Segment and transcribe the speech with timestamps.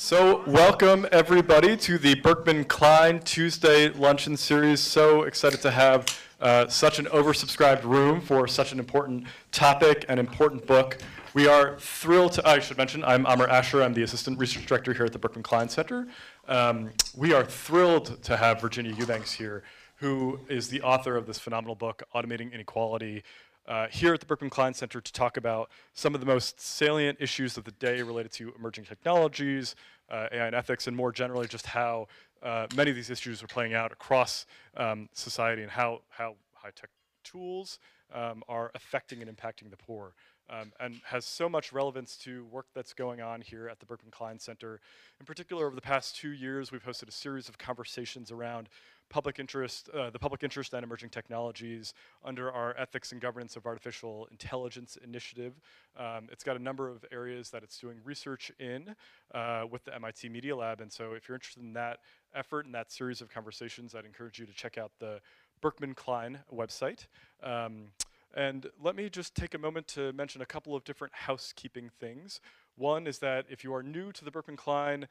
[0.00, 4.78] So, welcome everybody to the Berkman Klein Tuesday Luncheon Series.
[4.78, 6.06] So excited to have
[6.40, 10.98] uh, such an oversubscribed room for such an important topic and important book.
[11.34, 13.82] We are thrilled to, I should mention, I'm Amar Ashar.
[13.82, 16.06] I'm the Assistant Research Director here at the Berkman Klein Center.
[16.46, 19.64] Um, we are thrilled to have Virginia Eubanks here,
[19.96, 23.24] who is the author of this phenomenal book, Automating Inequality,
[23.68, 27.18] uh, here at the Berkman Klein Center to talk about some of the most salient
[27.20, 29.76] issues of the day related to emerging technologies,
[30.10, 32.08] uh, AI and ethics, and more generally just how
[32.42, 34.46] uh, many of these issues are playing out across
[34.78, 36.88] um, society and how, how high-tech
[37.24, 37.78] tools
[38.14, 40.14] um, are affecting and impacting the poor.
[40.50, 44.10] Um, and has so much relevance to work that's going on here at the Berkman
[44.10, 44.80] Klein Center.
[45.20, 48.70] In particular, over the past two years, we've hosted a series of conversations around
[49.08, 51.94] public interest, uh, the public interest and emerging technologies
[52.24, 55.54] under our Ethics and Governance of Artificial Intelligence initiative.
[55.96, 58.94] Um, it's got a number of areas that it's doing research in
[59.34, 62.00] uh, with the MIT Media Lab, and so if you're interested in that
[62.34, 65.20] effort and that series of conversations, I'd encourage you to check out the
[65.60, 67.06] Berkman Klein website.
[67.42, 67.88] Um,
[68.34, 72.40] and let me just take a moment to mention a couple of different housekeeping things.
[72.76, 75.08] One is that if you are new to the Berkman Klein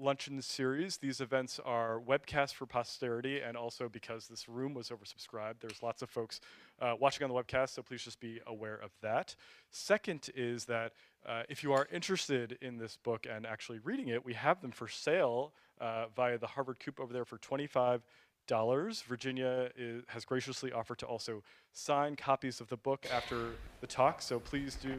[0.00, 0.96] luncheon series.
[0.96, 6.02] These events are webcast for posterity, and also because this room was oversubscribed, there's lots
[6.02, 6.40] of folks
[6.80, 9.34] uh, watching on the webcast, so please just be aware of that.
[9.70, 10.92] Second is that
[11.26, 14.70] uh, if you are interested in this book and actually reading it, we have them
[14.70, 18.02] for sale uh, via the Harvard Coop over there for 25
[18.46, 19.02] dollars.
[19.02, 21.40] Virginia is, has graciously offered to also
[21.72, 24.92] sign copies of the book after the talk, so please do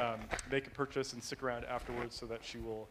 [0.00, 0.18] um,
[0.50, 2.88] make a purchase and stick around afterwards so that she will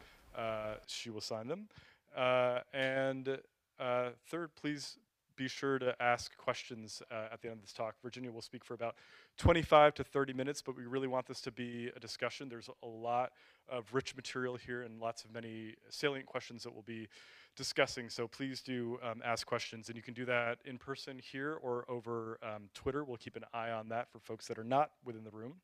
[0.86, 1.68] she will sign them.
[2.16, 3.38] Uh, and
[3.78, 4.98] uh, third, please
[5.36, 7.94] be sure to ask questions uh, at the end of this talk.
[8.02, 8.96] Virginia will speak for about
[9.36, 12.48] 25 to 30 minutes, but we really want this to be a discussion.
[12.48, 13.30] There's a lot
[13.68, 17.06] of rich material here and lots of many salient questions that we'll be
[17.54, 19.88] discussing, so please do um, ask questions.
[19.88, 23.04] And you can do that in person here or over um, Twitter.
[23.04, 25.54] We'll keep an eye on that for folks that are not within the room.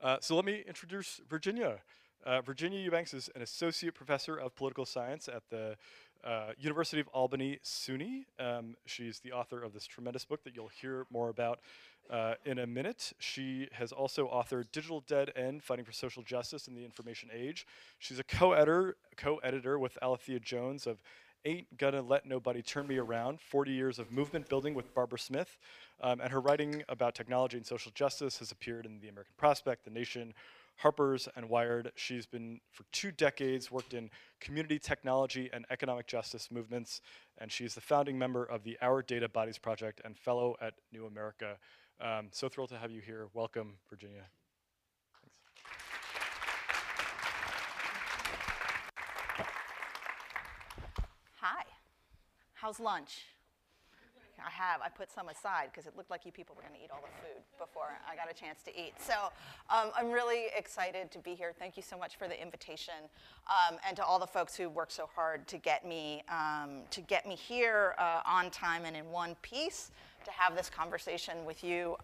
[0.00, 1.80] Uh, so let me introduce Virginia.
[2.24, 5.76] Uh, Virginia Eubanks is an associate professor of political science at the
[6.24, 8.24] uh, University of Albany SUNY.
[8.38, 11.60] Um, she's the author of this tremendous book that you'll hear more about
[12.08, 13.12] uh, in a minute.
[13.18, 17.66] She has also authored Digital Dead End, Fighting for Social Justice in the Information Age.
[17.98, 21.02] She's a co-editor co-editor with Alethia Jones of
[21.44, 25.58] Ain't Gonna Let Nobody Turn Me Around, 40 Years of Movement Building with Barbara Smith.
[26.00, 29.84] Um, and her writing about technology and social justice has appeared in The American Prospect,
[29.84, 30.32] The Nation,
[30.76, 31.92] Harper's and Wired.
[31.94, 37.00] She's been, for two decades, worked in community technology and economic justice movements,
[37.38, 41.06] and she's the founding member of the Our Data Bodies Project and fellow at New
[41.06, 41.56] America.
[42.00, 43.28] Um, so thrilled to have you here.
[43.34, 44.24] Welcome, Virginia.
[45.20, 45.36] Thanks.
[51.40, 51.64] Hi.
[52.54, 53.33] How's lunch?
[54.44, 54.80] I have.
[54.82, 57.00] I put some aside because it looked like you people were going to eat all
[57.00, 58.92] the food before I got a chance to eat.
[58.98, 59.14] So
[59.70, 61.52] um, I'm really excited to be here.
[61.58, 62.94] Thank you so much for the invitation,
[63.46, 67.00] um, and to all the folks who worked so hard to get me um, to
[67.00, 69.90] get me here uh, on time and in one piece
[70.24, 71.96] to have this conversation with you.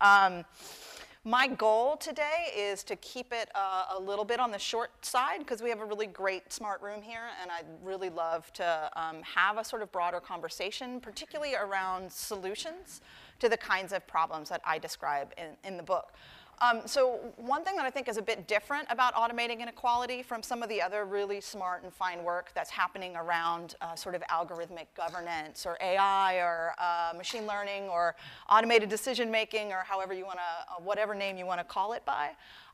[1.25, 5.41] My goal today is to keep it uh, a little bit on the short side
[5.41, 9.21] because we have a really great smart room here and I'd really love to um,
[9.23, 13.03] have a sort of broader conversation, particularly around solutions
[13.39, 16.15] to the kinds of problems that I describe in, in the book.
[16.63, 20.43] Um, so one thing that I think is a bit different about automating inequality from
[20.43, 24.23] some of the other really smart and fine work that's happening around uh, sort of
[24.31, 28.15] algorithmic governance or AI or uh, machine learning or
[28.51, 31.95] automated decision making or however you want to, uh, whatever name you want to call
[31.95, 32.31] it by.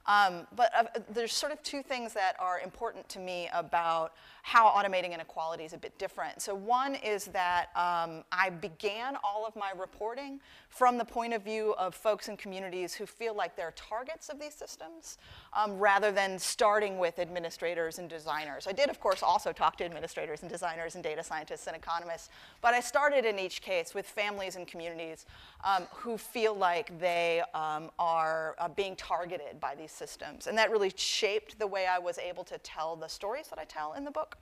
[0.06, 4.14] Um, but uh, there's sort of two things that are important to me about
[4.46, 6.40] how automating inequality is a bit different.
[6.40, 11.42] So one is that um, I began all of my reporting from the point of
[11.42, 15.18] view of folks and communities who feel like they're targets of these systems,
[15.52, 18.68] um, rather than starting with administrators and designers.
[18.68, 22.28] I did, of course, also talk to administrators and designers and data scientists and economists,
[22.62, 25.26] but I started in each case with families and communities
[25.65, 30.47] um, who feel like they um, are uh, being targeted by these systems.
[30.47, 33.65] And that really shaped the way I was able to tell the stories that I
[33.65, 34.35] tell in the book.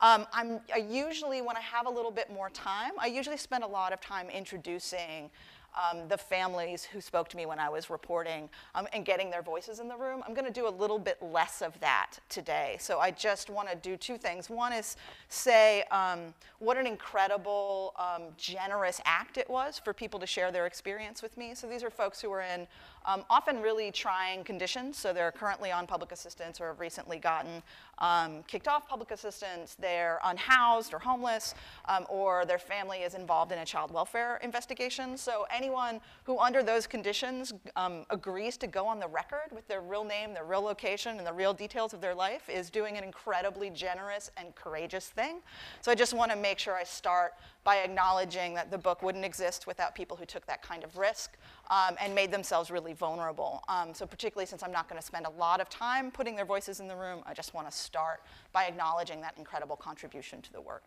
[0.00, 3.66] Um, I usually, when I have a little bit more time, I usually spend a
[3.66, 5.30] lot of time introducing
[5.76, 9.42] um, the families who spoke to me when I was reporting um, and getting their
[9.42, 10.22] voices in the room.
[10.26, 12.76] I'm going to do a little bit less of that today.
[12.80, 14.50] So I just want to do two things.
[14.50, 14.96] One is
[15.28, 20.66] say um, what an incredible, um, generous act it was for people to share their
[20.66, 21.54] experience with me.
[21.54, 22.66] So these are folks who were in
[23.06, 24.98] um, often really trying conditions.
[24.98, 27.62] So they're currently on public assistance or have recently gotten
[27.98, 29.76] um, kicked off public assistance.
[29.78, 31.54] They're unhoused or homeless,
[31.86, 35.16] um, or their family is involved in a child welfare investigation.
[35.16, 39.80] So anyone who, under those conditions, um, agrees to go on the record with their
[39.80, 43.04] real name, their real location, and the real details of their life is doing an
[43.04, 45.40] incredibly generous and courageous thing.
[45.80, 49.24] So I just want to make sure I start by acknowledging that the book wouldn't
[49.24, 51.36] exist without people who took that kind of risk
[51.68, 53.62] um, and made themselves really vulnerable.
[53.68, 56.44] Um, so particularly since I'm not going to spend a lot of time putting their
[56.44, 58.22] voices in the room, I just want to start
[58.52, 60.84] by acknowledging that incredible contribution to the work.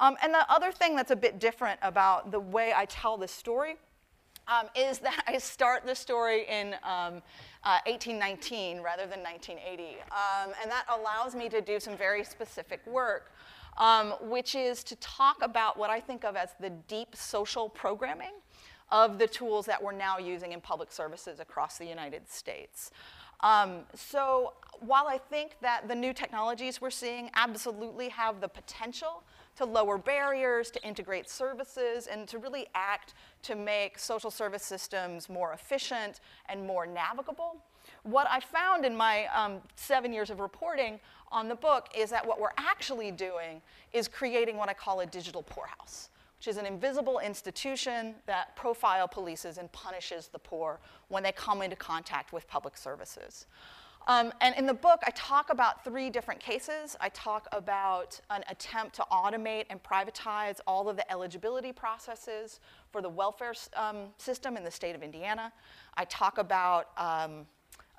[0.00, 3.32] Um, and the other thing that's a bit different about the way I tell this
[3.32, 3.76] story
[4.46, 7.22] um, is that I start the story in um,
[7.64, 9.98] uh, 1819 rather than 1980.
[10.10, 13.32] Um, and that allows me to do some very specific work,
[13.76, 18.32] um, which is to talk about what I think of as the deep social programming
[18.90, 22.90] of the tools that we're now using in public services across the United States.
[23.40, 29.22] Um, so while I think that the new technologies we're seeing absolutely have the potential
[29.56, 35.28] to lower barriers, to integrate services, and to really act to make social service systems
[35.28, 37.56] more efficient and more navigable,
[38.02, 41.00] what I found in my um, seven years of reporting
[41.30, 43.60] on the book is that what we're actually doing
[43.92, 49.08] is creating what I call a digital poorhouse which is an invisible institution that profile
[49.08, 53.46] polices and punishes the poor when they come into contact with public services.
[54.06, 56.96] Um, and in the book, I talk about three different cases.
[57.00, 63.02] I talk about an attempt to automate and privatize all of the eligibility processes for
[63.02, 65.52] the welfare um, system in the state of Indiana.
[65.94, 67.46] I talk about um,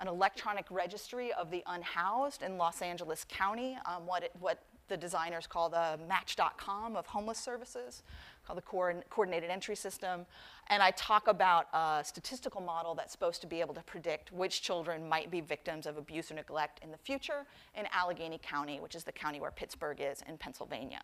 [0.00, 4.96] an electronic registry of the unhoused in Los Angeles County, um, what, it, what the
[4.96, 8.02] designers call the Match.com of homeless services
[8.46, 10.26] called the Coordinated Entry System.
[10.68, 14.62] And I talk about a statistical model that's supposed to be able to predict which
[14.62, 17.46] children might be victims of abuse or neglect in the future
[17.76, 21.00] in Allegheny County, which is the county where Pittsburgh is in Pennsylvania.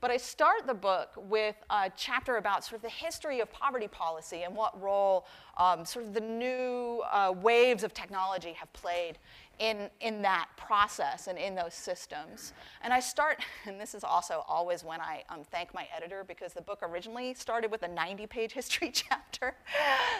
[0.00, 3.88] But I start the book with a chapter about sort of the history of poverty
[3.88, 9.18] policy and what role um, sort of the new uh, waves of technology have played
[9.60, 12.54] in, in that process and in those systems.
[12.82, 16.52] And I start, and this is also always when I um, thank my editor because
[16.52, 19.54] the book originally started with a 90 page history chapter.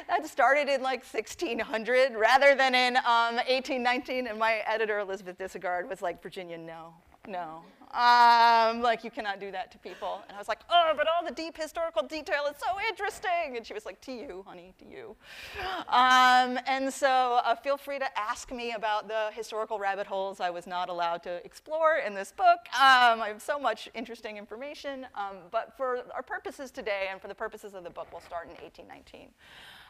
[0.06, 4.28] that started in like 1600 rather than in um, 1819.
[4.28, 6.94] And my editor, Elisabeth Dyssegaard, was like, Virginia, no,
[7.26, 10.22] no, um, like, you cannot do that to people.
[10.28, 13.56] And I was like, oh, but all the deep historical detail is so interesting.
[13.56, 15.16] And she was like, to you, honey, to you.
[15.88, 20.50] Um, and so uh, feel free to ask me about the historical rabbit holes I
[20.50, 22.60] was not allowed to explore in this book.
[22.74, 25.06] Um, I have so much interesting information.
[25.14, 28.44] Um, but for our purposes today and for the purposes of the book, we'll start
[28.44, 29.30] in 1819.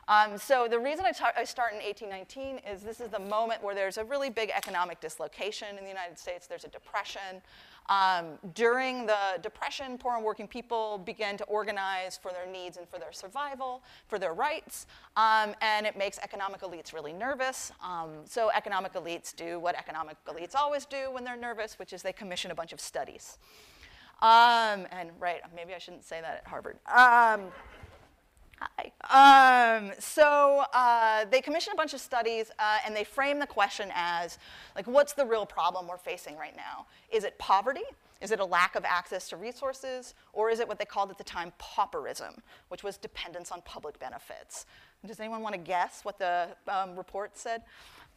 [0.09, 3.77] Um, so the reason I, I, start in 1819 is this is the moment where
[3.77, 6.49] there's a really big economic dislocation in the United States.
[6.49, 7.43] There's a depression.
[7.91, 12.89] Um, during the Depression, poor and working people began to organize for their needs and
[12.89, 17.73] for their survival, for their rights, um, and it makes economic elites really nervous.
[17.83, 22.01] Um, so economic elites do what economic elites always do when they're nervous, which is
[22.01, 23.39] they commission a bunch of studies.
[24.23, 26.79] Um, and right, maybe I shouldn't say that at Harvard.
[28.61, 29.79] Hi.
[29.79, 33.91] Um, so uh, they commissioned a bunch of studies uh, and they frame the question
[33.95, 34.39] as,
[34.77, 36.87] like, what's the real problem we're facing right now?
[37.11, 37.85] Is it poverty?
[38.21, 40.15] Is it a lack of access to resources?
[40.35, 42.35] Or is it what they called at the time pauperism,
[42.69, 44.67] which was dependence on public benefits?
[45.07, 47.63] Does anyone want to guess what the um, report said?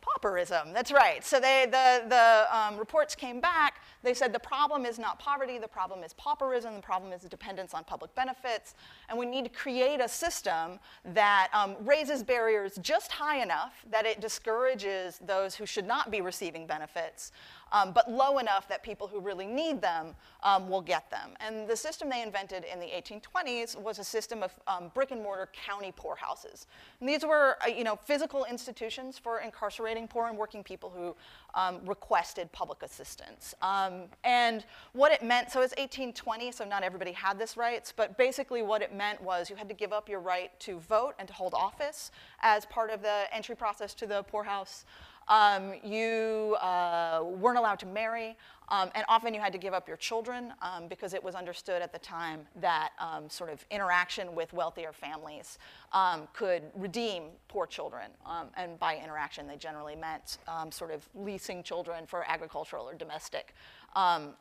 [0.04, 0.74] Pauperism.
[0.74, 1.24] That's right.
[1.24, 3.82] So they, the, the um, reports came back.
[4.04, 7.74] They said the problem is not poverty, the problem is pauperism, the problem is dependence
[7.74, 8.76] on public benefits,
[9.08, 14.06] and we need to create a system that um, raises barriers just high enough that
[14.06, 17.32] it discourages those who should not be receiving benefits,
[17.74, 21.32] um, but low enough that people who really need them um, will get them.
[21.40, 25.22] And the system they invented in the 1820s was a system of um, brick and
[25.22, 26.68] mortar county poorhouses.
[27.00, 31.16] And these were, uh, you know, physical institutions for incarcerating poor and working people who
[31.56, 33.56] um, requested public assistance.
[33.62, 38.18] Um, and what it meant, so it's 1820, so not everybody had this rights, but
[38.18, 41.28] basically what it meant was you had to give up your right to vote and
[41.28, 42.12] to hold office
[42.42, 44.86] as part of the entry process to the poorhouse.
[45.28, 48.38] Um, you uh, weren't allowed to marry,
[48.70, 51.82] um, and often you had to give up your children um, because it was understood
[51.82, 55.58] at the time that um, sort of interaction with wealthier families
[55.92, 58.12] um, could redeem poor children.
[58.26, 60.38] Um, and by interaction, they generally meant
[60.70, 63.54] sort of leasing children for agricultural or domestic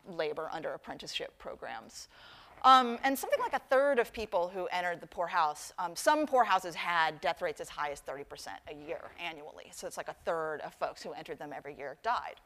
[0.08, 2.08] labor under apprenticeship programs.
[2.64, 6.74] Um, and something like a third of people who entered the poorhouse, um, some poorhouses
[6.74, 8.24] had death rates as high as 30%
[8.70, 9.66] a year annually.
[9.72, 12.36] So it's like a third of folks who entered them every year died.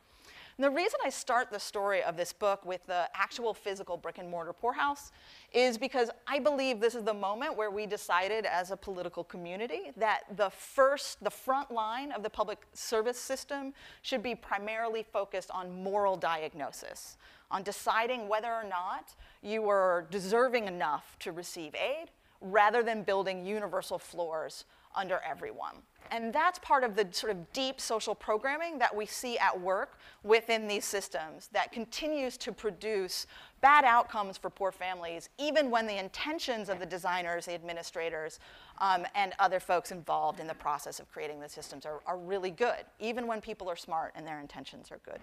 [0.58, 4.16] And the reason I start the story of this book with the actual physical brick
[4.16, 5.12] and mortar poorhouse
[5.52, 9.92] is because I believe this is the moment where we decided as a political community
[9.98, 15.50] that the first, the front line of the public service system should be primarily focused
[15.50, 17.18] on moral diagnosis,
[17.50, 22.08] on deciding whether or not you were deserving enough to receive aid
[22.40, 25.76] rather than building universal floors under everyone.
[26.10, 29.98] And that's part of the sort of deep social programming that we see at work
[30.22, 33.26] within these systems that continues to produce
[33.60, 38.38] bad outcomes for poor families, even when the intentions of the designers, the administrators,
[38.78, 42.50] um, and other folks involved in the process of creating the systems are, are really
[42.50, 45.20] good, even when people are smart and their intentions are good.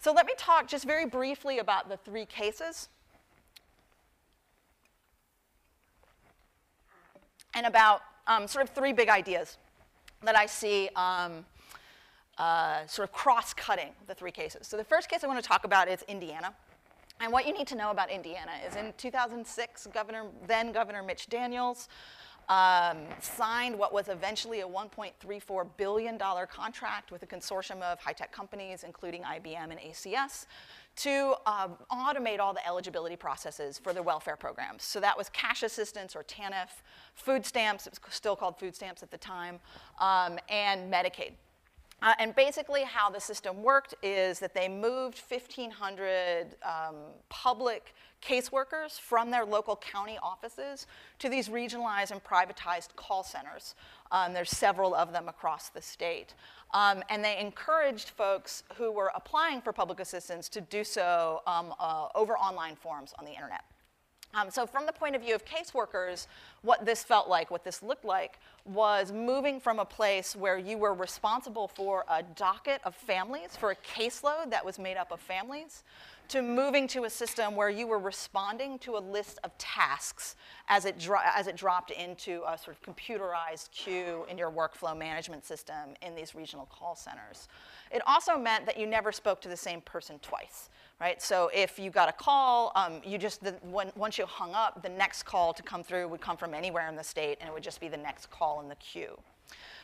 [0.00, 2.88] So let me talk just very briefly about the three cases
[7.54, 9.58] and about um, sort of three big ideas
[10.22, 11.44] that I see um,
[12.38, 14.66] uh, sort of cross-cutting the three cases.
[14.66, 16.54] So the first case I want to talk about is Indiana.
[17.20, 21.28] And what you need to know about Indiana is in 2006, Governor, then Governor Mitch
[21.28, 21.88] Daniels
[22.48, 28.84] um, signed what was eventually a $1.34 billion contract with a consortium of high-tech companies,
[28.84, 30.46] including IBM and ACS,
[31.00, 34.82] to um, automate all the eligibility processes for the welfare programs.
[34.82, 36.68] So that was cash assistance or TANF,
[37.14, 39.60] food stamps, it was still called food stamps at the time,
[39.98, 41.32] um, and Medicaid.
[42.02, 46.94] Uh, and basically how the system worked is that they moved 1,500 um,
[47.28, 50.86] public caseworkers from their local county offices
[51.18, 53.74] to these regionalized and privatized call centers.
[54.12, 56.34] Um, there's several of them across the state.
[56.72, 61.74] Um, and they encouraged folks who were applying for public assistance to do so um,
[61.80, 63.64] uh, over online forms on the internet.
[64.32, 66.28] Um, so from the point of view of caseworkers,
[66.62, 70.78] what this felt like, what this looked like, was moving from a place where you
[70.78, 75.18] were responsible for a docket of families, for a caseload that was made up of
[75.18, 75.82] families,
[76.30, 80.36] to moving to a system where you were responding to a list of tasks
[80.68, 80.94] as it,
[81.34, 86.14] as it dropped into a sort of computerized queue in your workflow management system in
[86.14, 87.48] these regional call centers.
[87.90, 90.68] It also meant that you never spoke to the same person twice,
[91.00, 91.20] right?
[91.20, 94.82] So if you got a call, um, you just, the, when, once you hung up,
[94.82, 97.52] the next call to come through would come from anywhere in the state and it
[97.52, 99.18] would just be the next call in the queue.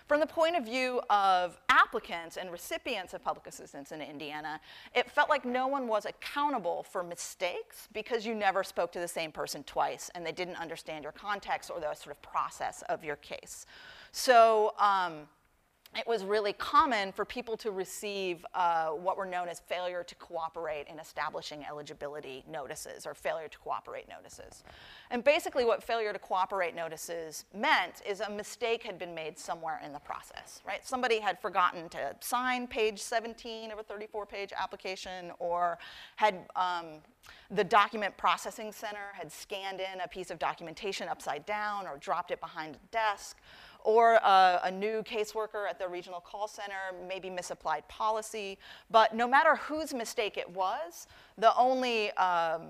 [0.06, 4.60] From the point of view of applicants and recipients of public assistance in Indiana,
[4.94, 9.08] it felt like no one was accountable for mistakes because you never spoke to the
[9.08, 13.02] same person twice and they didn't understand your context or the sort of process of
[13.02, 13.66] your case.
[14.12, 15.22] So um,
[15.98, 20.14] it was really common for people to receive uh, what were known as failure to
[20.16, 24.62] cooperate in establishing eligibility notices or failure to cooperate notices.
[25.10, 29.80] And basically what failure to cooperate notices meant is a mistake had been made somewhere
[29.84, 30.86] in the process, right?
[30.86, 35.78] Somebody had forgotten to sign page 17 of a 34-page application or
[36.16, 37.00] had um,
[37.50, 42.30] the document processing center had scanned in a piece of documentation upside down or dropped
[42.30, 43.38] it behind a desk
[43.87, 46.75] or a, a, new caseworker at the regional call center
[47.07, 48.59] maybe misapplied policy.
[48.90, 51.07] But no matter whose mistake it was,
[51.38, 52.62] the only, um,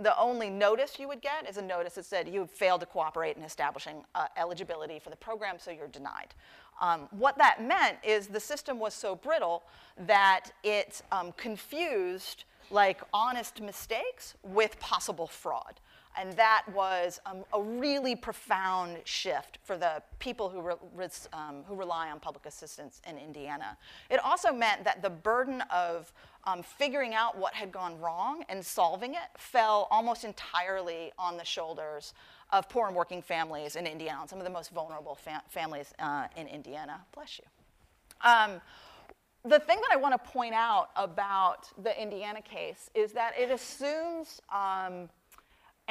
[0.00, 3.36] the only notice you would get is a notice that said you failed to cooperate
[3.36, 6.34] in establishing uh, eligibility for the program, so you're denied.
[6.80, 9.62] Um, what that meant is the system was so brittle
[9.96, 15.78] that it um, confused like honest mistakes with possible fraud.
[16.18, 20.74] And that was um, a really profound shift for the people who, re
[21.32, 23.76] um, who rely on public assistance in Indiana.
[24.10, 26.12] It also meant that the burden of
[26.44, 31.44] um, figuring out what had gone wrong and solving it fell almost entirely on the
[31.44, 32.14] shoulders
[32.50, 36.26] of poor and working families in Indiana, some of the most vulnerable fam families uh,
[36.36, 37.00] in Indiana.
[37.14, 37.44] Bless you.
[38.28, 38.60] Um,
[39.44, 43.50] the thing that I want to point out about the Indiana case is that it
[43.50, 45.08] assumes um,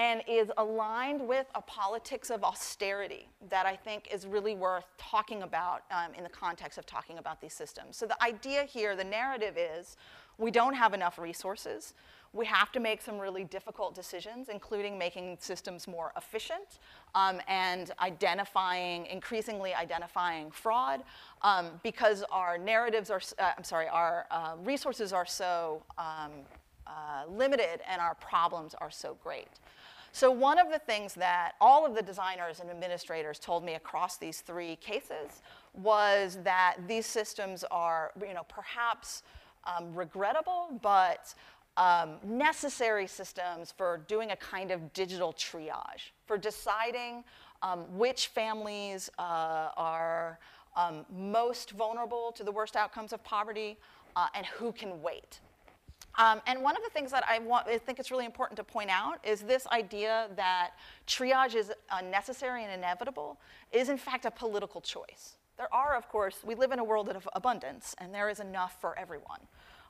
[0.01, 5.43] and is aligned with a politics of austerity that I think is really worth talking
[5.43, 7.97] about um, in the context of talking about these systems.
[7.97, 9.97] So the idea here, the narrative is
[10.39, 11.93] we don't have enough resources.
[12.33, 16.79] We have to make some really difficult decisions, including making systems more efficient
[17.13, 21.03] um, and identifying, increasingly identifying fraud
[21.43, 26.31] um, because our narratives are, uh, I'm sorry, our uh, resources are so um,
[26.87, 29.59] uh, limited and our problems are so great.
[30.13, 34.17] So one of the things that all of the designers and administrators told me across
[34.17, 35.41] these three cases
[35.73, 39.23] was that these systems are, you know, perhaps
[39.65, 41.33] um, regrettable, but
[41.77, 47.23] um, necessary systems for doing a kind of digital triage, for deciding
[47.61, 50.39] um, which families uh, are
[50.75, 53.77] um, most vulnerable to the worst outcomes of poverty
[54.15, 55.39] uh, and who can wait.
[56.17, 58.63] Um, and one of the things that I, want, I think it's really important to
[58.63, 60.71] point out is this idea that
[61.07, 63.39] triage is unnecessary and inevitable
[63.71, 65.37] is in fact a political choice.
[65.57, 68.79] There are, of course, we live in a world of abundance, and there is enough
[68.81, 69.39] for everyone.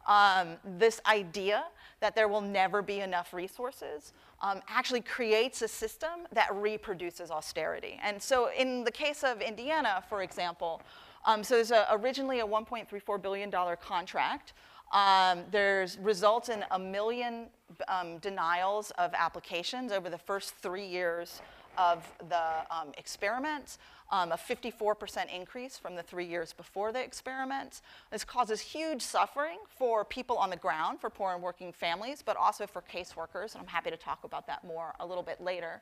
[0.08, 1.64] Um, this idea
[2.00, 8.00] that there will never be enough resources um, actually creates a system that reproduces austerity.
[8.04, 10.82] And so, in the case of Indiana, for example,
[11.26, 14.54] um, so there's a, originally a $1.34 billion contract.
[14.92, 17.48] Um, there's results in a million
[17.88, 21.42] um, denials of applications over the first three years
[21.78, 23.78] of the um, experiment,
[24.12, 27.82] um, a 54% increase from the three years before the experiment.
[28.12, 32.36] This causes huge suffering for people on the ground, for poor and working families, but
[32.36, 35.82] also for caseworkers, and I'm happy to talk about that more a little bit later.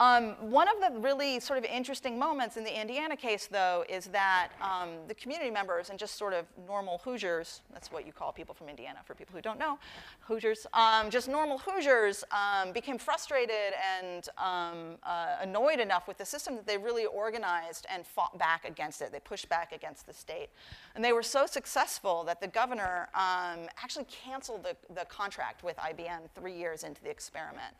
[0.00, 4.06] Um, one of the really sort of interesting moments in the Indiana case, though, is
[4.06, 8.32] that um, the community members and just sort of normal Hoosiers, that's what you call
[8.32, 9.78] people from Indiana for people who don't know,
[10.20, 16.26] Hoosiers, um, just normal Hoosiers um, became frustrated and um, uh, annoyed enough with the
[16.26, 19.12] system that they really organized and fought back against it.
[19.12, 20.48] They pushed back against the state.
[20.96, 25.76] And they were so successful that the governor um, actually canceled the, the contract with
[25.76, 27.74] IBM three years into the experiment.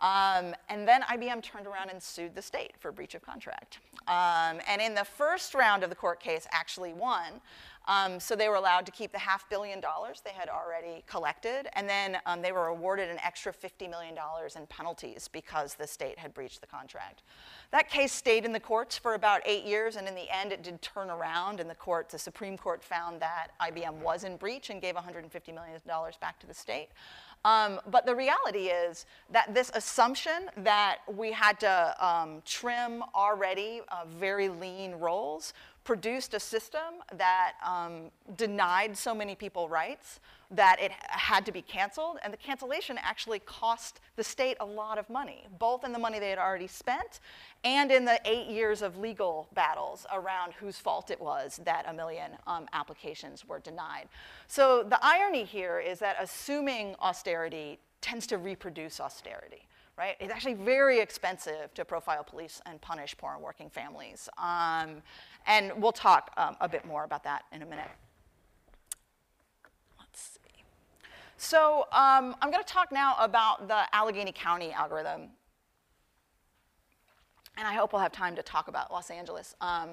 [0.00, 3.78] Um, and then IBM turned around and sued the state for breach of contract.
[4.08, 7.40] Um, and in the first round of the court case, actually won.
[7.88, 11.68] Um, so they were allowed to keep the half billion dollars they had already collected,
[11.72, 14.14] and then um, they were awarded an extra $50 million
[14.56, 17.22] in penalties because the state had breached the contract.
[17.72, 20.62] That case stayed in the courts for about eight years, and in the end, it
[20.62, 24.70] did turn around, and the court, the Supreme Court, found that IBM was in breach
[24.70, 25.80] and gave $150 million
[26.20, 26.88] back to the state.
[27.44, 33.80] Um, but the reality is that this assumption that we had to um, trim already
[33.88, 35.52] uh, very lean rolls
[35.84, 40.20] produced a system that um, denied so many people rights
[40.50, 42.18] that it had to be canceled.
[42.22, 46.18] And the cancellation actually cost the state a lot of money, both in the money
[46.18, 47.20] they had already spent
[47.64, 51.92] and in the eight years of legal battles around whose fault it was that a
[51.92, 54.08] million um, applications were denied.
[54.46, 60.16] So the irony here is that assuming austerity tends to reproduce austerity right?
[60.20, 64.28] It's actually very expensive to profile police and punish poor and working families.
[64.38, 65.02] Um,
[65.46, 67.90] and we'll talk um, a bit more about that in a minute.
[69.98, 70.62] Let's see.
[71.36, 75.28] So um, I'm going to talk now about the Allegheny County algorithm.
[77.58, 79.54] And I hope we'll have time to talk about Los Angeles.
[79.60, 79.90] Um,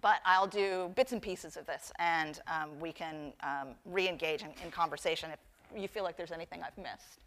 [0.00, 4.48] but I'll do bits and pieces of this, and um, we can um, re-engage in,
[4.64, 5.38] in conversation if
[5.78, 7.18] you feel like there's anything I've missed.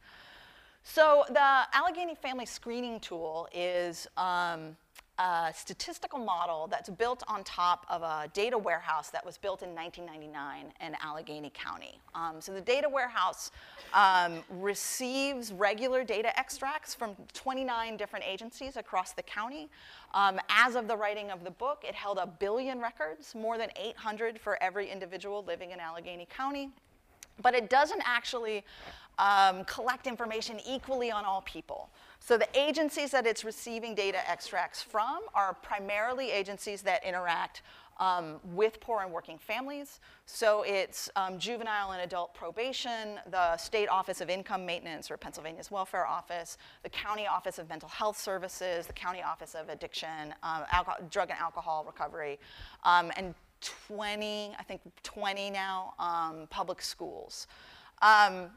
[0.87, 4.77] So the Allegheny Family Screening Tool is um,
[5.17, 9.73] a statistical model that's built on top of a data warehouse that was built in
[9.73, 11.99] 1999 in Allegheny County.
[12.13, 13.49] Um, so the data warehouse
[13.93, 19.69] um, receives regular data extracts from 29 different agencies across the county.
[20.13, 23.69] Um, as of the writing of the book, it held a billion records, more than
[23.75, 26.69] 800 for every individual living in Allegheny County.
[27.41, 28.63] But it doesn't actually
[29.17, 31.89] um, collect information equally on all people.
[32.19, 37.61] So the agencies that it's receiving data extracts from are primarily agencies that interact
[37.97, 39.99] um, with poor and working families.
[40.25, 45.71] So it's um, juvenile and adult probation, the State Office of Income Maintenance or Pennsylvania's
[45.71, 50.63] Welfare Office, the County Office of Mental Health Services, the County Office of Addiction, um,
[50.71, 52.37] alcohol, Drug and Alcohol Recovery,
[52.83, 57.47] um, and 20, I think 20 now, um, public schools.
[58.01, 58.47] Um,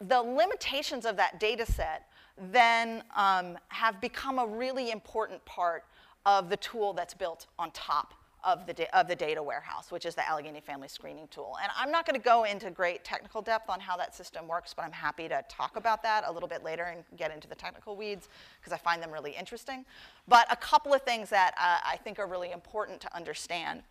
[0.00, 2.08] the limitations of that data set
[2.52, 5.84] then um, have become a really important part
[6.24, 10.14] of the tool that's built on top of the, of the data warehouse, which is
[10.14, 11.56] the Allegheny Family Screening Tool.
[11.62, 14.74] And I'm not going to go into great technical depth on how that system works,
[14.74, 17.54] but I'm happy to talk about that a little bit later and get into the
[17.54, 18.28] technical weeds
[18.60, 19.84] because I find them really interesting.
[20.28, 23.82] But a couple of things that uh, I think are really important to understand.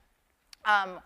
[0.65, 0.99] Um,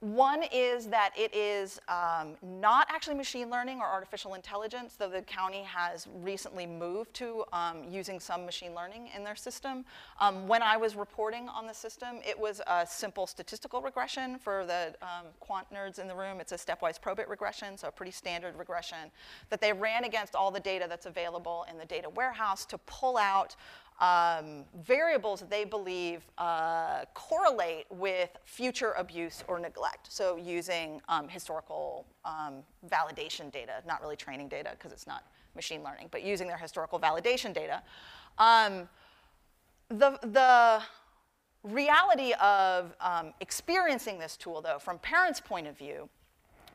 [0.00, 5.22] one is that it is um, not actually machine learning or artificial intelligence, though the
[5.22, 9.86] county has recently moved to um, using some machine learning in their system.
[10.20, 14.66] Um, when I was reporting on the system, it was a simple statistical regression for
[14.66, 16.40] the um, quant nerds in the room.
[16.40, 19.10] It's a stepwise probit regression, so a pretty standard regression
[19.48, 23.16] that they ran against all the data that's available in the data warehouse to pull
[23.16, 23.56] out
[23.98, 30.12] um, variables that they believe uh, correlate with future abuse or neglect.
[30.12, 35.82] So using um, historical um, validation data, not really training data because it's not machine
[35.82, 37.82] learning, but using their historical validation data.
[38.38, 38.88] Um,
[39.88, 40.82] the, the
[41.62, 46.08] reality of um, experiencing this tool, though, from parents' point of view,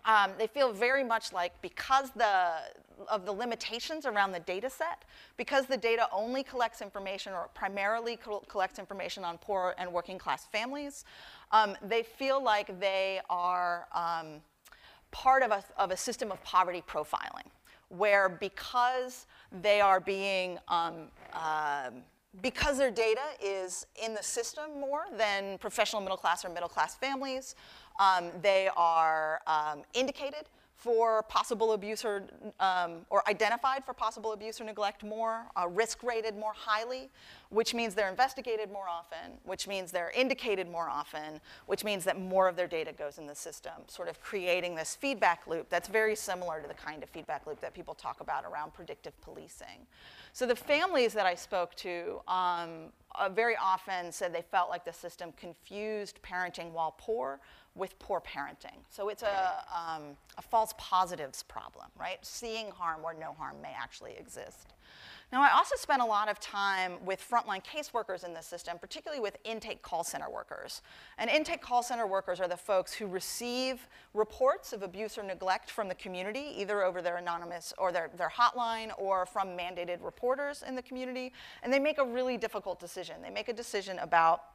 [0.06, 2.62] um, they feel very much like because the,
[3.10, 5.04] of the limitations around the data set,
[5.38, 10.18] because the data only collects information or primarily co collects information on poor and working
[10.18, 11.06] class families,
[11.52, 14.42] um, they feel like they are um,
[15.12, 17.50] part of a, of a system of poverty profiling,
[17.90, 19.28] where because
[19.62, 21.90] they are being um, uh,
[22.42, 26.96] because their data is in the system more than professional middle class or middle class
[26.96, 27.56] families,
[28.00, 30.46] um, they are um, indicated
[30.82, 32.24] for possible abuse or,
[32.60, 37.08] um, or identified for possible abuse or neglect more, uh, risk rated more highly,
[37.50, 42.20] which means they're investigated more often, which means they're indicated more often, which means that
[42.20, 45.88] more of their data goes in the system, sort of creating this feedback loop that's
[45.88, 49.86] very similar to the kind of feedback loop that people talk about around predictive policing.
[50.34, 54.84] So the families that I spoke to um, uh, very often said they felt like
[54.84, 57.39] the system confused parenting while poor
[57.76, 58.84] with poor parenting.
[58.90, 62.18] So it's a, um, a false positives problem, right?
[62.22, 64.74] Seeing harm where no harm may actually exist.
[65.32, 69.22] Now, I also spent a lot of time with frontline caseworkers in the system, particularly
[69.22, 70.82] with intake call center workers.
[71.18, 75.72] And intake call center workers are the folks who receive reports of abuse or neglect
[75.72, 80.66] from the community, either over their anonymous or their, their hotline or from mandated reporters
[80.68, 81.32] in the community.
[81.64, 83.22] And they make a really difficult decision.
[83.22, 84.51] They make a decision about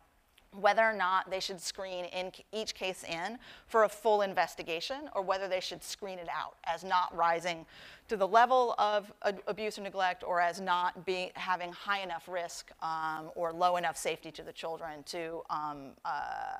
[0.60, 5.22] whether or not they should screen in each case in for a full investigation or
[5.22, 7.66] whether they should screen it out as not rising
[8.08, 9.12] to the level of
[9.46, 10.94] abuse or neglect or as not
[11.34, 16.56] having high enough risk um, or low enough safety to the children to, um, uh,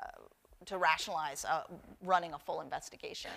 [0.64, 1.62] to rationalize uh,
[2.02, 3.30] running a full investigation.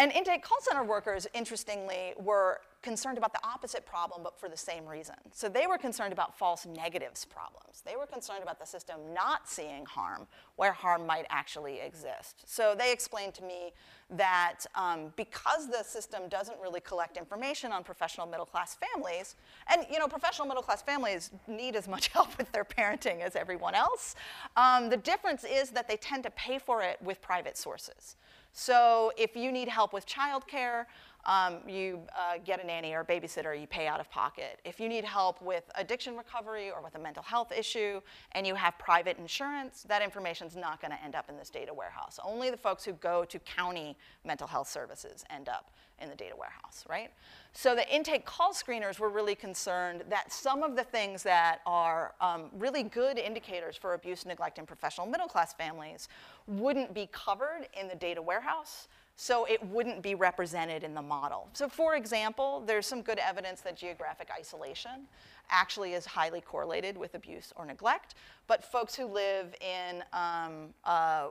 [0.00, 4.56] And intake call center workers, interestingly, were concerned about the opposite problem, but for the
[4.56, 5.16] same reason.
[5.30, 7.82] So they were concerned about false negatives problems.
[7.84, 12.44] They were concerned about the system not seeing harm where harm might actually exist.
[12.46, 13.72] So they explained to me
[14.08, 19.36] that um, because the system doesn't really collect information on professional middle class families,
[19.70, 23.36] and you know, professional middle class families need as much help with their parenting as
[23.36, 24.14] everyone else,
[24.56, 28.16] um, the difference is that they tend to pay for it with private sources.
[28.52, 30.86] So if you need help with childcare,
[31.26, 34.60] um, you uh, get a nanny or a babysitter, you pay out of pocket.
[34.64, 38.00] If you need help with addiction recovery or with a mental health issue
[38.32, 41.50] and you have private insurance, that information is not going to end up in this
[41.50, 42.18] data warehouse.
[42.24, 46.34] Only the folks who go to county mental health services end up in the data
[46.36, 47.10] warehouse, right?
[47.52, 52.14] So the intake call screeners were really concerned that some of the things that are
[52.20, 56.08] um, really good indicators for abuse, neglect and professional middle class families
[56.46, 58.88] wouldn't be covered in the data warehouse
[59.20, 61.48] so it wouldn't be represented in the model.
[61.52, 65.08] So for example, there's some good evidence that geographic isolation
[65.50, 68.14] actually is highly correlated with abuse or neglect,
[68.46, 71.30] but folks who live in um, uh,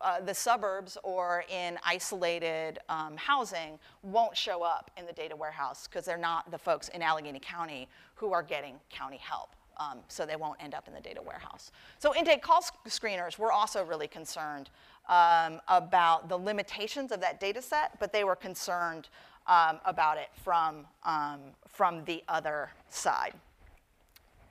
[0.00, 5.86] uh, the suburbs or in isolated um, housing won't show up in the data warehouse
[5.86, 9.50] because they're not the folks in Allegheny County who are getting county help.
[9.76, 11.72] Um, so they won't end up in the data warehouse.
[11.98, 14.70] So intake call sc screeners were also really concerned
[15.08, 19.08] um, about the limitations of that data set, but they were concerned
[19.46, 23.34] um, about it from, um, from the other side.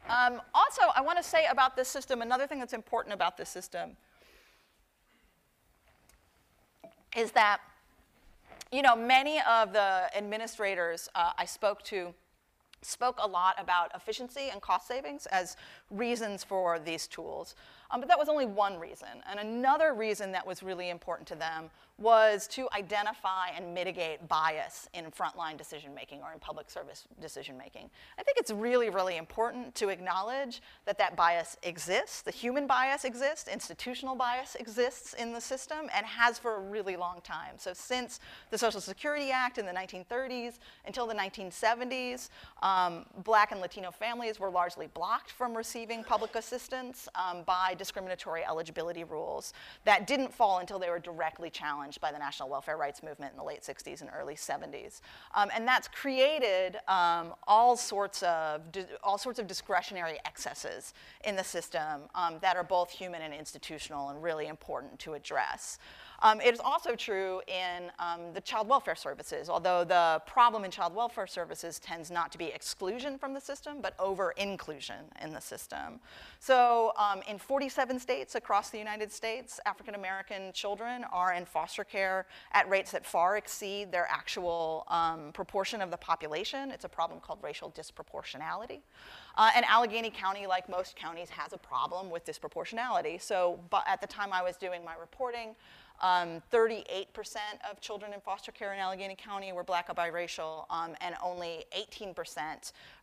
[0.10, 3.50] Um, also, I want to say about this system, another thing that's important about this
[3.50, 3.96] system
[7.16, 7.62] is that,
[8.72, 12.14] you know, many of the administrators uh, I spoke to
[12.82, 15.56] spoke a lot about efficiency and cost savings as
[15.90, 17.56] reasons for these tools.
[17.94, 19.08] Um, but that was only one reason.
[19.30, 24.90] And another reason that was really important to them was to identify and mitigate bias
[24.94, 27.88] in frontline decision making or in public service decision making.
[28.18, 32.22] I think it's really, really important to acknowledge that that bias exists.
[32.22, 36.96] The human bias exists, institutional bias exists in the system, and has for a really
[36.96, 37.54] long time.
[37.58, 42.30] So since the Social Security Act in the 1930s until the 1970s,
[42.64, 48.44] um, black and Latino families were largely blocked from receiving public assistance um, by discriminatory
[48.44, 49.54] eligibility rules
[49.86, 53.38] that didn't fall until they were directly challenged by the national welfare rights movement in
[53.38, 55.02] the late 60s and early 70s.
[55.36, 58.62] Um, and that's created um, all, sorts of
[59.04, 60.94] all sorts of discretionary excesses
[61.26, 65.80] in the system um, that are both human and institutional and really important to address.
[66.24, 70.72] Um, it is also true in um, the child welfare services, although the problem in
[70.72, 75.34] child welfare services tends not to be exclusion from the system, but over inclusion in
[75.34, 76.00] the system.
[76.40, 81.84] So um, in 47 states across the United States, African American children are in foster
[81.84, 86.72] care at rates that far exceed their actual um, proportion of the population.
[86.72, 88.80] It's a problem called racial disproportionality.
[89.36, 93.22] Uh, and Allegheny County, like most counties, has a problem with disproportionality.
[93.22, 95.56] So but at the time I was doing my reporting,
[96.02, 96.42] 38% um,
[97.70, 101.66] of children in foster care in Allegheny County were black or biracial, um, and only
[101.78, 102.14] 18%,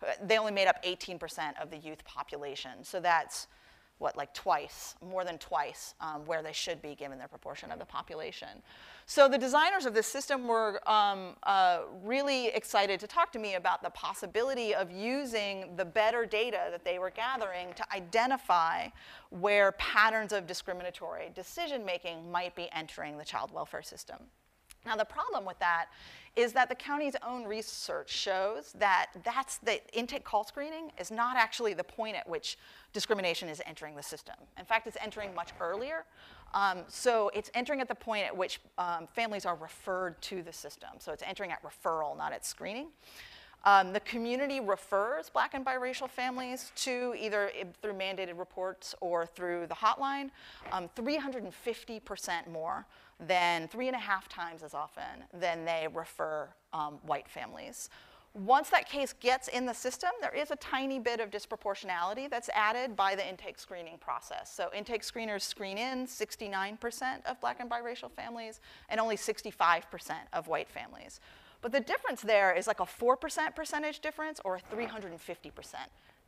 [0.03, 2.83] uh, they only made up 18% of the youth population.
[2.83, 3.47] So that's
[4.01, 7.79] what, like twice, more than twice, um, where they should be given their proportion of
[7.79, 8.49] the population.
[9.05, 13.57] So the designers of this system were um, uh, really excited to talk to me
[13.57, 18.89] about the possibility of using the better data that they were gathering to identify
[19.29, 24.17] where patterns of discriminatory decision making might be entering the child welfare system.
[24.87, 25.87] Now, the problem with that
[26.37, 31.37] is that the county's own research shows that that's the intake call screening is not
[31.37, 32.57] actually the point at which
[32.93, 34.37] discrimination is entering the system.
[34.59, 36.05] In fact, it's entering much earlier.
[36.55, 40.53] Um, so it's entering at the point at which um, families are referred to the
[40.53, 40.91] system.
[40.99, 42.89] So it's entering at referral, not at screening.
[43.65, 47.51] Um, the community refers black and biracial families to either
[47.83, 50.31] through mandated reports or through the hotline,
[50.73, 52.87] 350% um, more
[53.27, 57.91] than three and a half times as often than they refer um, white families.
[58.33, 62.49] Once that case gets in the system, there is a tiny bit of disproportionality that's
[62.51, 64.53] added by the intake screening process.
[64.55, 69.83] So intake screeners screen in 69% of black and biracial families and only 65%
[70.33, 71.19] of white families.
[71.61, 75.75] But the difference there is like a 4% percentage difference or a 350%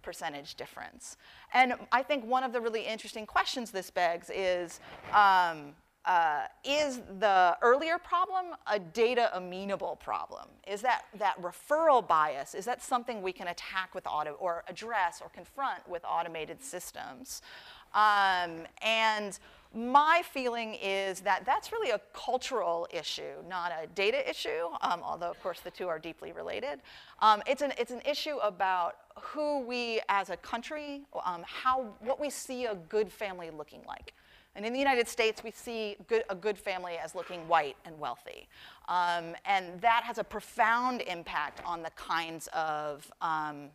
[0.03, 1.17] percentage difference.
[1.55, 4.81] And I think one of the really interesting questions this begs is,
[5.13, 10.49] um, uh, is the earlier problem a data amenable problem?
[10.67, 15.21] Is that, that referral bias, is that something we can attack with auto or address
[15.23, 17.43] or confront with automated systems?
[17.95, 19.39] Um, and
[19.75, 25.31] my feeling is that that's really a cultural issue, not a data issue, um, although
[25.31, 26.81] of course the two are deeply related.
[27.21, 32.21] Um, it's, an, it's an issue about who we as a country, um, how, what
[32.21, 34.15] we see a good family looking like.
[34.55, 37.99] And in the United States, we see good, a good family as looking white and
[37.99, 38.49] wealthy.
[38.89, 43.71] Um, and that has a profound impact on the kinds of um,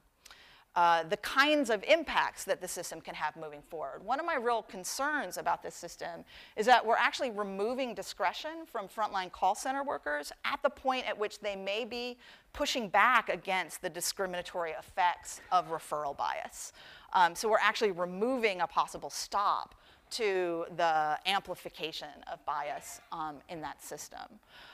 [0.78, 4.06] uh, the kinds of impacts that the system can have moving forward.
[4.06, 6.24] One of my real concerns about this system
[6.56, 11.18] is that we're actually removing discretion from frontline call center workers at the point at
[11.18, 12.20] which they may be
[12.54, 16.74] pushing back against the discriminatory effects of referral bias.
[17.12, 19.74] Um, so we're actually removing a possible stop
[20.12, 24.20] to the amplification of bias um, in that system.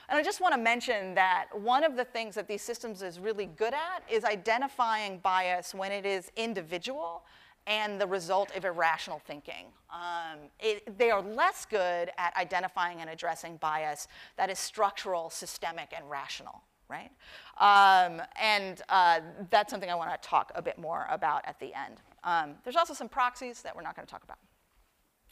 [0.10, 3.20] And I just want to mention that one of the things that these systems is
[3.20, 7.24] really good at is identifying bias when it is individual
[7.66, 9.66] and the result of irrational thinking.
[9.92, 15.94] Um, it, they are less good at identifying and addressing bias that is structural, systemic,
[15.96, 17.12] and rational, right?
[17.60, 21.74] Um, and uh, that's something I want to talk a bit more about at the
[21.74, 22.02] end.
[22.24, 24.38] Um, there's also some proxies that we're not going to talk about.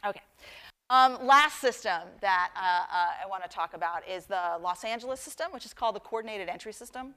[0.06, 0.22] Okay.
[0.90, 5.22] Um, last system that uh, uh, I want to talk about is the Los Angeles
[5.22, 7.14] system, which is called the Coordinated Entry System.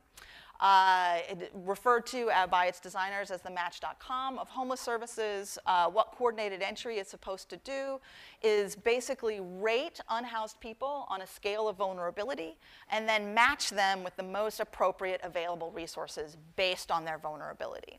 [0.61, 1.19] Uh,
[1.53, 5.59] referred to uh, by its designers as the Match.com of homeless services.
[5.67, 8.01] Uh, what coordinated entry is supposed to do
[8.43, 12.57] is basically rate unhoused people on a scale of vulnerability
[12.91, 17.99] and then match them with the most appropriate available resources based on their vulnerability.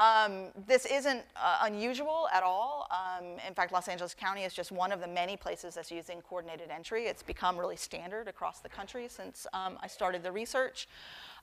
[0.00, 2.88] Um, this isn't uh, unusual at all.
[2.90, 6.22] Um, in fact, Los Angeles County is just one of the many places that's using
[6.22, 7.04] coordinated entry.
[7.04, 10.88] It's become really standard across the country since um, I started the research.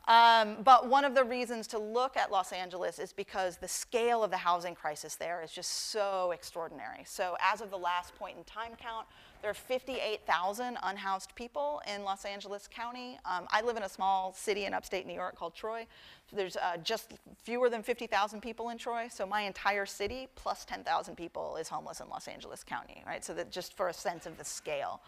[0.08, 4.24] Um, but one of the reasons to look at Los Angeles is because the scale
[4.24, 7.04] of the housing crisis there is just so extraordinary.
[7.06, 9.06] So as of the last point in time count,
[9.41, 13.20] there are 58,000 unhoused people in Los Angeles County.
[13.26, 15.86] Um, I live in a small city in upstate New York called Troy.
[16.34, 21.15] There's uh, just fewer than 50,000 people in Troy, so my entire city plus 10,000
[21.15, 23.24] people is homeless in Los Angeles County, right?
[23.24, 25.02] So that just for a sense of the scale.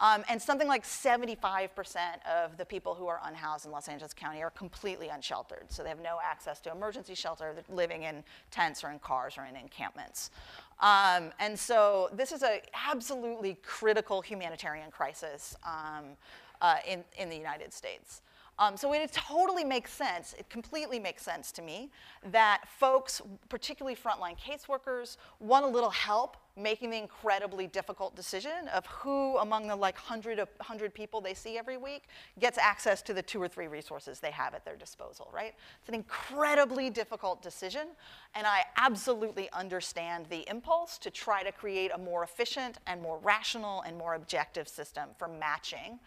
[0.00, 1.68] Um, and something like 75%
[2.26, 5.64] of the people who are unhoused in Los Angeles County are completely unsheltered.
[5.68, 7.54] So they have no access to emergency shelter.
[7.54, 10.30] They're living in tents or in cars or in encampments.
[10.80, 16.04] Um, and so this is an absolutely critical humanitarian crisis um,
[16.60, 18.20] uh, in, in the United States.
[18.58, 21.90] Um, so it totally makes sense, it completely makes sense to me
[22.30, 28.86] that folks, particularly frontline caseworkers, want a little help making the incredibly difficult decision of
[28.86, 32.04] who among the like 100, of 100 people they see every week
[32.38, 35.54] gets access to the two or three resources they have at their disposal, right?
[35.80, 37.88] It's an incredibly difficult decision,
[38.34, 43.18] and I absolutely understand the impulse to try to create a more efficient and more
[43.18, 45.98] rational and more objective system for matching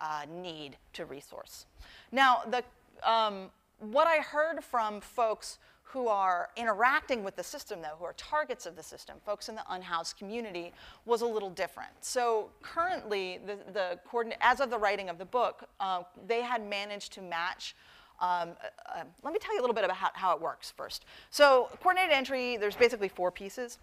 [0.00, 1.66] uh, need to resource.
[2.12, 2.62] Now, the,
[3.08, 8.14] um, what I heard from folks who are interacting with the system, though, who are
[8.14, 10.72] targets of the system, folks in the unhoused community,
[11.04, 11.92] was a little different.
[12.00, 13.98] So currently, the, the
[14.40, 17.76] as of the writing of the book, uh, they had managed to match
[18.20, 20.72] um, uh, uh, let me tell you a little bit about how, how, it works
[20.76, 21.04] first.
[21.30, 23.78] So coordinated entry, there's basically four pieces.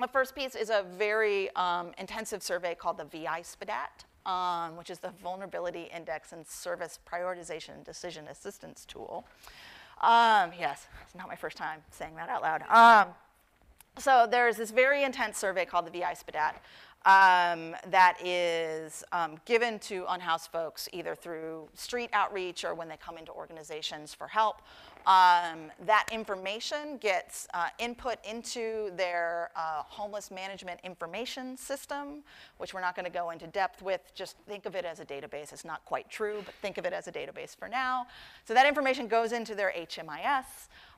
[0.00, 4.98] The first piece is a very um, intensive survey called the VI-SPDAT um, which is
[4.98, 9.24] the Vulnerability Index and Service Prioritization Decision Assistance Tool.
[10.00, 12.62] Um, yes, it's not my first time saying that out loud.
[12.68, 13.14] Um,
[13.98, 16.54] so there's this very intense survey called the VI-SPDAT
[17.04, 22.96] um, that is um, given to unhoused folks either through street outreach or when they
[22.96, 24.62] come into organizations for help.
[25.06, 32.22] Um, that information gets uh, input into their uh, homeless management information system,
[32.58, 34.00] which we're not going to go into depth with.
[34.14, 35.52] Just think of it as a database.
[35.52, 38.06] It's not quite true, but think of it as a database for now.
[38.44, 40.44] So that information goes into their HMIS.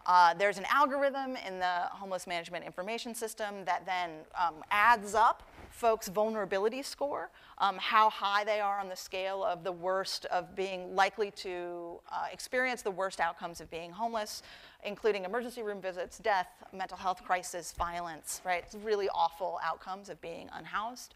[0.07, 5.50] Uh, there's an algorithm in the homeless management information system that then um, adds up
[5.71, 10.55] folks' vulnerability score, um, how high they are on the scale of the worst of
[10.55, 14.43] being likely to uh, experience the worst outcomes of being homeless,
[14.85, 18.63] including emergency room visits, death, mental health crisis, violence, right?
[18.67, 21.15] It's really awful outcomes of being unhoused.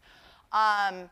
[0.51, 1.09] Um,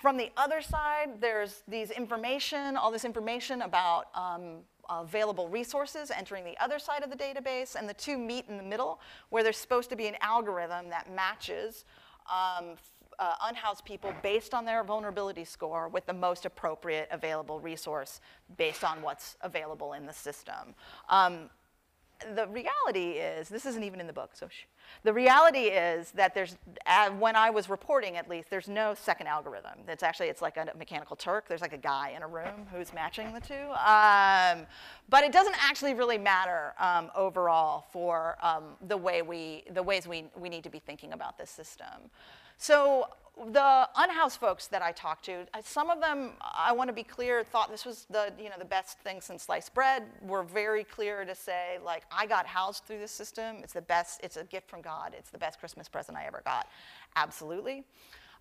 [0.00, 4.58] from the other side, there's these information, all this information about um,
[4.90, 8.62] available resources entering the other side of the database, and the two meet in the
[8.62, 9.00] middle,
[9.30, 11.84] where there's supposed to be an algorithm that matches
[12.32, 12.76] um,
[13.18, 18.20] uh, unhoused people based on their vulnerability score with the most appropriate available resource
[18.56, 20.74] based on what's available in the system.
[21.08, 21.50] Um,
[22.34, 24.48] the reality is, this isn't even in the book, so
[25.02, 29.26] the reality is that there's, uh, when I was reporting at least, there's no second
[29.26, 29.78] algorithm.
[29.88, 31.48] It's actually, it's like a mechanical Turk.
[31.48, 33.54] There's like a guy in a room who's matching the two.
[33.54, 34.66] Um,
[35.08, 40.06] but it doesn't actually really matter um, overall for um, the, way we, the ways
[40.06, 42.10] we, we need to be thinking about this system.
[42.56, 43.08] So
[43.52, 47.42] the unhoused folks that I talked to, some of them, I want to be clear,
[47.42, 50.04] thought this was the, you know, the best thing since sliced bread.
[50.20, 53.56] Were very clear to say, like, I got housed through this system.
[53.62, 55.14] It's the best, it's a gift from God.
[55.16, 56.68] It's the best Christmas present I ever got.
[57.16, 57.84] Absolutely.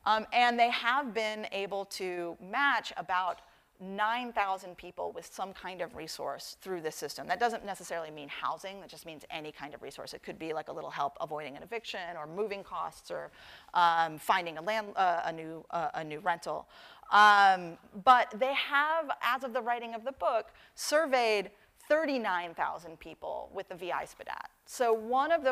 [0.06, 3.42] Um, and they have been able to match about
[3.82, 7.28] 9,000 people with some kind of resource through this system.
[7.28, 10.14] That doesn't necessarily mean housing, that just means any kind of resource.
[10.14, 13.32] It could be like a little help avoiding an eviction or moving costs or
[13.74, 16.68] um, finding a, land, uh, a, new, uh, a new rental.
[17.12, 21.52] Um, but they have, as of the writing of the book, surveyed
[21.92, 24.46] 39,000 people with the VI-SPDAT.
[24.66, 25.52] So one of the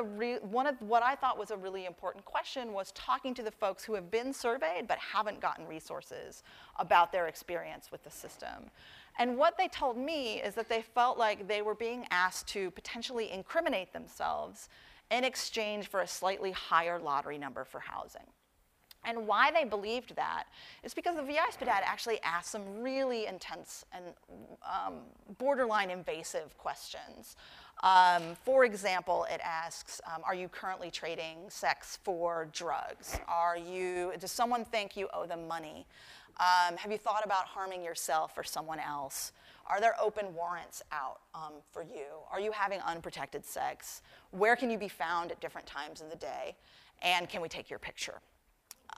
[0.49, 3.83] one of what I thought was a really important question was talking to the folks
[3.83, 6.43] who have been surveyed but haven't gotten resources
[6.77, 8.71] about their experience with the system.
[9.17, 12.71] And what they told me is that they felt like they were being asked to
[12.71, 14.69] potentially incriminate themselves
[15.11, 18.27] in exchange for a slightly higher lottery number for housing.
[19.05, 20.45] And why they believed that
[20.83, 24.03] is because the VI-SPDAT actually asked some really intense and
[24.63, 24.95] um,
[25.37, 27.35] borderline invasive questions.
[27.81, 33.17] Um, for example, it asks, um, are you currently trading sex for drugs?
[33.27, 35.85] Are you, does someone think you owe them money?
[36.39, 39.31] Um, have you thought about harming yourself or someone else?
[39.67, 42.05] Are there open warrants out um, for you?
[42.31, 44.01] Are you having unprotected sex?
[44.31, 46.55] Where can you be found at different times in the day?
[47.01, 48.19] And can we take your picture?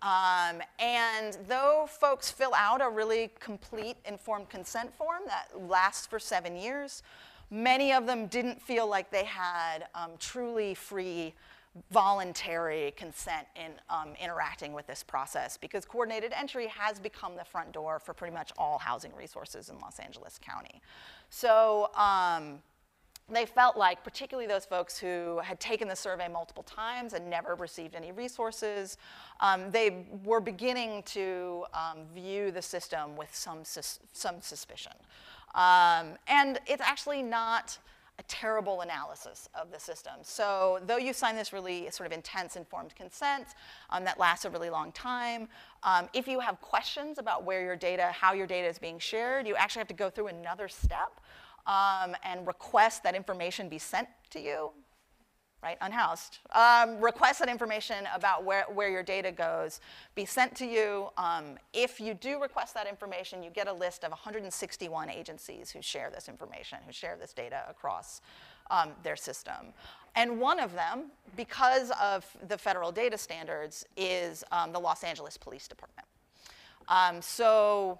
[0.02, 6.20] Um, and though folks fill out a really complete informed consent form that lasts for
[6.20, 7.04] seven years,
[7.52, 11.34] many of them didn't feel like they had um, truly free
[11.92, 17.72] voluntary consent in um, interacting with this process because coordinated entry has become the front
[17.72, 20.82] door for pretty much all housing resources in Los Angeles County.
[21.30, 22.60] So um,
[23.36, 27.56] they felt like, particularly those folks who had taken the survey multiple times and never
[27.56, 28.98] received any resources,
[29.39, 34.94] um, they were beginning to um, view the system with some, sus some suspicion.
[35.56, 37.78] Um, and it's actually not,
[38.22, 40.13] a terrible analysis of the system.
[40.22, 43.48] So though you sign this really sort of intense informed consent
[43.89, 45.47] um, that lasts a really long time,
[45.82, 49.47] um, if you have questions about where your data, how your data is being shared,
[49.47, 51.20] you actually have to go through another step
[51.68, 54.72] um, and request that information be sent to you
[55.64, 59.80] right, unhoused, um, request that information about where, where your data goes
[60.16, 61.09] be sent to you.
[61.18, 65.82] Um, if you do request that information, you get a list of 161 agencies who
[65.82, 68.22] share this information, who share this data across
[68.72, 69.74] um, their system.
[70.16, 75.38] And one of them, because of the federal data standards, is um, the Los Angeles
[75.38, 76.07] Police Department.
[76.88, 77.99] Um, so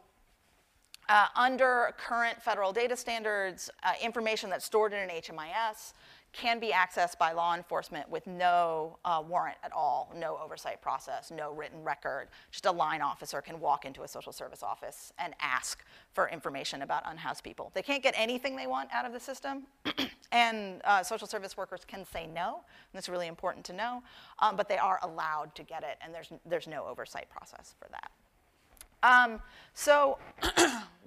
[1.12, 5.92] uh, under current federal data standards, uh, information that's stored in an HMIS
[6.32, 11.30] can be accessed by law enforcement with no uh, warrant at all, no oversight process,
[11.30, 12.30] no written record.
[12.52, 15.84] Just a line officer can walk into a social service office and ask
[16.14, 17.72] for information about unhoused people.
[17.74, 19.64] They can't get anything they want out of the system,
[20.32, 24.02] and uh, social service workers can say no, and that's really important to know,
[24.40, 27.90] um, but they are allowed to get it, and there's, there's no oversight process for
[27.90, 28.12] that.
[29.04, 29.40] Um,
[29.74, 30.18] so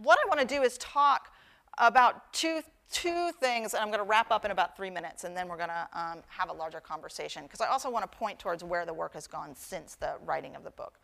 [0.02, 1.32] what I want to do is talk
[1.78, 2.62] about two
[2.94, 5.56] two things, and I'm going to wrap up in about three minutes, and then we're
[5.56, 8.86] going to um, have a larger conversation, because I also want to point towards where
[8.86, 11.00] the work has gone since the writing of the book.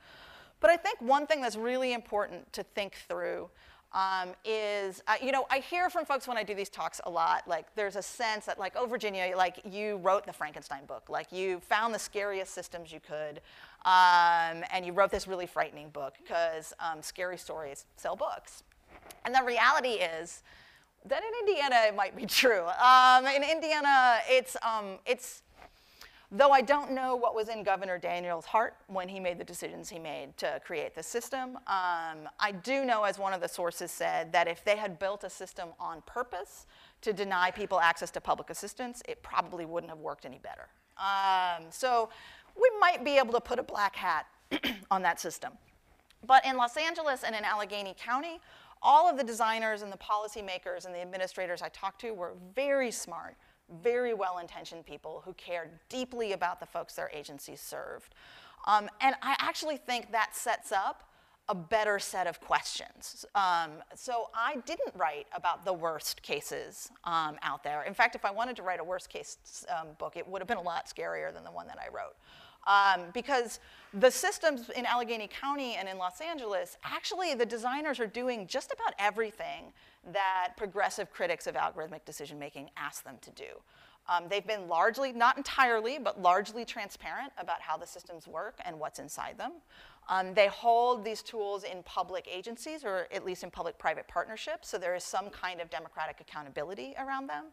[0.60, 3.50] But I think one thing that's really important to think through
[3.92, 7.10] um, is, uh, you know, I hear from folks when I do these talks a
[7.10, 11.08] lot, like there's a sense that like, oh, Virginia, like you wrote the Frankenstein book,
[11.08, 13.40] like you found the scariest systems you could,
[13.84, 18.62] um, and you wrote this really frightening book because um, scary stories sell books.
[19.24, 20.42] And the reality is,
[21.06, 22.66] that in Indiana it might be true.
[22.66, 25.42] Um, in Indiana, it's, um, it's,
[26.30, 29.88] though I don't know what was in Governor Daniels' heart when he made the decisions
[29.88, 33.90] he made to create the system, um, I do know, as one of the sources
[33.90, 36.66] said, that if they had built a system on purpose
[37.00, 40.68] to deny people access to public assistance, it probably wouldn't have worked any better.
[40.98, 42.10] Um, so
[42.60, 44.26] we might be able to put a black hat
[44.90, 45.52] on that system.
[46.26, 48.40] But in Los Angeles and in Allegheny County,
[48.82, 52.90] all of the designers and the policymakers and the administrators I talked to were very
[52.90, 53.36] smart,
[53.82, 58.14] very well-intentioned people who cared deeply about the folks their agencies served.
[58.66, 61.04] Um, and I actually think that sets up
[61.48, 63.26] a better set of questions.
[63.34, 67.82] Um, so I didn't write about the worst cases um, out there.
[67.82, 70.46] In fact, if I wanted to write a worst case um, book, it would have
[70.46, 72.14] been a lot scarier than the one that I wrote.
[72.66, 73.60] Um, because
[73.94, 78.72] the systems in Allegheny County and in Los Angeles, actually the designers are doing just
[78.72, 79.72] about everything
[80.12, 83.44] that progressive critics of algorithmic decision making ask them to do.
[84.08, 88.78] Um, they've been largely, not entirely, but largely transparent about how the systems work and
[88.78, 89.52] what's inside them.
[90.08, 94.76] Um, they hold these tools in public agencies or at least in public-private partnerships, so
[94.76, 97.46] there is some kind of democratic accountability around them.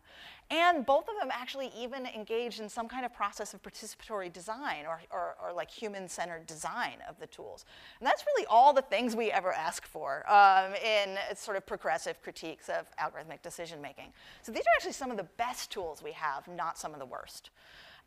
[0.50, 4.86] And both of them actually even engaged in some kind of process of participatory design
[4.88, 7.66] or, or, or like human-centered design of the tools.
[8.00, 12.22] And that's really all the things we ever ask for um, in sort of progressive
[12.24, 14.14] critiques of algorithmic decision making.
[14.42, 17.06] So these are actually some of the best tools we have, not some of the
[17.06, 17.52] worst.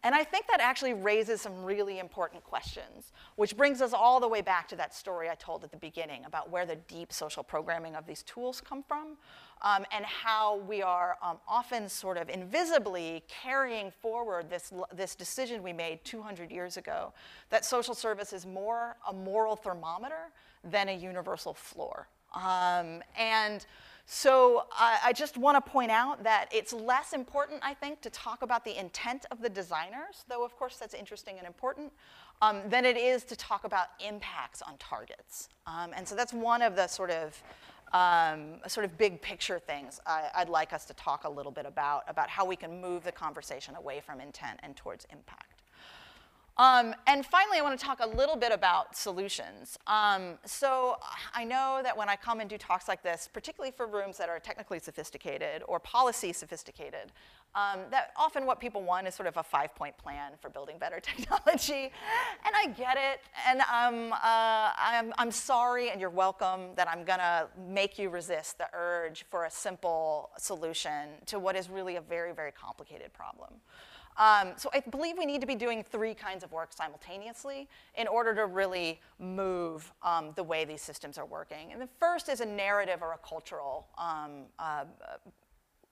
[0.03, 4.29] And I think that actually raises some really important questions, which brings us all the
[4.29, 7.43] way back to that story I told at the beginning about where the deep social
[7.43, 9.19] programming of these tools come from
[9.61, 15.63] um, and how we are um, often sort of invisibly carrying forward this, this decision
[15.63, 17.13] we made 200 years ago
[17.51, 20.31] that social service is more a moral thermometer
[20.65, 22.09] than a universal floor.
[22.35, 23.67] Um, and
[24.13, 28.11] so I, I just want to point out that it's less important, I think, to
[28.11, 31.93] talk about the intent of the designers, though of course that's interesting and important,
[32.43, 35.49] um, than it is to talk about impacts on targets.
[35.69, 37.41] Um, and so that's one of the sort of
[37.93, 41.65] um, sort of big picture things I, would like us to talk a little bit
[41.65, 45.60] about, about how we can move the conversation away from intent and towards impact.
[46.61, 49.79] Um, and finally, I want to talk a little bit about solutions.
[49.87, 50.99] Um, so
[51.35, 54.29] I know that when I come and do talks like this, particularly for rooms that
[54.29, 57.13] are technically sophisticated or policy sophisticated,
[57.55, 61.01] um, that often what people want is sort of a five-point plan for building better
[61.01, 61.91] technology.
[62.45, 67.05] And I get it, and um, uh, I'm, I'm sorry and you're welcome that I'm
[67.05, 72.03] gonna make you resist the urge for a simple solution to what is really a
[72.03, 73.55] very, very complicated problem.
[74.17, 78.07] Um, so I believe we need to be doing three kinds of work simultaneously in
[78.07, 81.73] order to really move um, the way these systems are working.
[81.73, 84.85] And the first is a narrative or a cultural um, uh,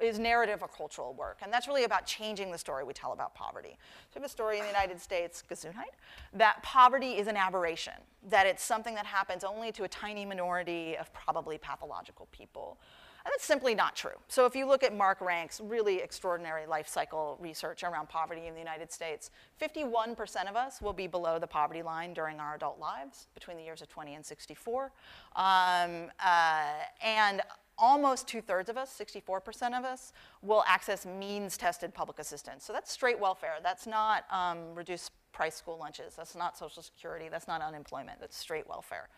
[0.00, 1.38] is narrative or cultural work.
[1.42, 3.76] And that's really about changing the story we tell about poverty.
[4.10, 5.96] So we have a story in the United States, Gesundheit,
[6.34, 7.94] that poverty is an aberration,
[8.28, 12.78] that it's something that happens only to a tiny minority of probably pathological people.
[13.24, 14.16] And that's simply not true.
[14.28, 18.54] So if you look at Mark Rank's really extraordinary life cycle research around poverty in
[18.54, 22.78] the United States, 51% of us will be below the poverty line during our adult
[22.78, 24.92] lives between the years of 20 and 64.
[25.36, 27.42] Um, uh, and
[27.78, 30.12] almost two thirds of us, 64% of us,
[30.42, 32.64] will access means tested public assistance.
[32.64, 33.56] So that's straight welfare.
[33.62, 36.14] That's not um, reduced price school lunches.
[36.16, 37.28] That's not Social Security.
[37.28, 38.20] That's not unemployment.
[38.20, 39.08] That's straight welfare.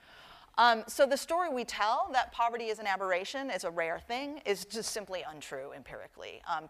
[0.59, 4.41] Um, so the story we tell that poverty is an aberration, is a rare thing,
[4.45, 6.43] is just simply untrue empirically.
[6.49, 6.69] Um,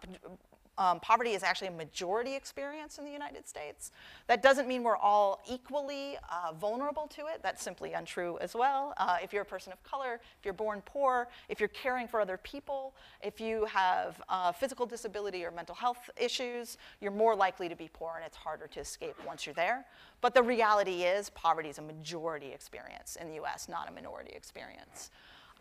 [0.81, 3.91] um, poverty is actually a majority experience in the United States.
[4.25, 7.41] That doesn't mean we're all equally uh, vulnerable to it.
[7.43, 8.95] That's simply untrue as well.
[8.97, 12.19] Uh, if you're a person of color, if you're born poor, if you're caring for
[12.19, 17.69] other people, if you have uh, physical disability or mental health issues, you're more likely
[17.69, 19.85] to be poor and it's harder to escape once you're there.
[20.19, 24.31] But the reality is poverty is a majority experience in the US, not a minority
[24.33, 25.11] experience.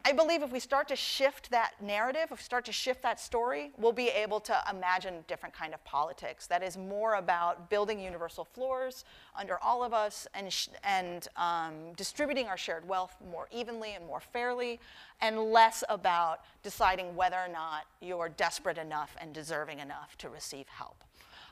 [0.03, 3.20] I believe if we start to shift that narrative, if we start to shift that
[3.20, 8.01] story, we'll be able to imagine different kind of politics that is more about building
[8.01, 9.05] universal floors
[9.38, 14.20] under all of us and, and um, distributing our shared wealth more evenly and more
[14.20, 14.80] fairly,
[15.20, 20.66] and less about deciding whether or not you're desperate enough and deserving enough to receive
[20.68, 21.05] help.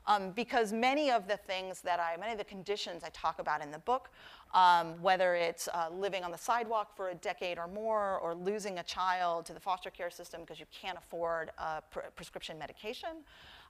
[0.06, 3.62] Um, because many of the things that I, many of the conditions I talk about
[3.62, 4.08] in the book
[4.54, 8.78] um, whether it's uh, living on the sidewalk for a decade or more, or losing
[8.78, 11.80] a child to the foster care system because you can't afford uh,
[12.16, 13.10] prescription medication.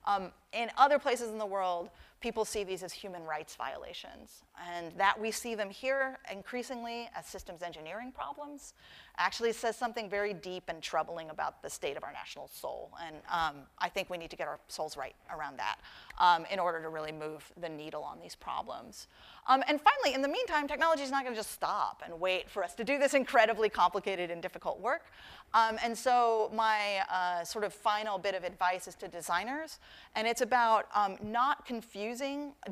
[0.06, 1.90] Um, in other places in the world,
[2.20, 4.42] people see these as human rights violations.
[4.74, 8.74] And that we see them here increasingly as systems engineering problems
[9.18, 12.90] actually says something very deep and troubling about the state of our national soul.
[13.04, 15.76] And um, I think we need to get our souls right around that
[16.18, 19.06] um, in order to really move the needle on these problems.
[19.46, 22.50] Um, and finally, in the meantime, technology is not going to just stop and wait
[22.50, 25.02] for us to do this incredibly complicated and difficult work.
[25.54, 29.78] Um, and so my uh, sort of final bit of advice is to designers,
[30.14, 32.07] and it's about um, not confusing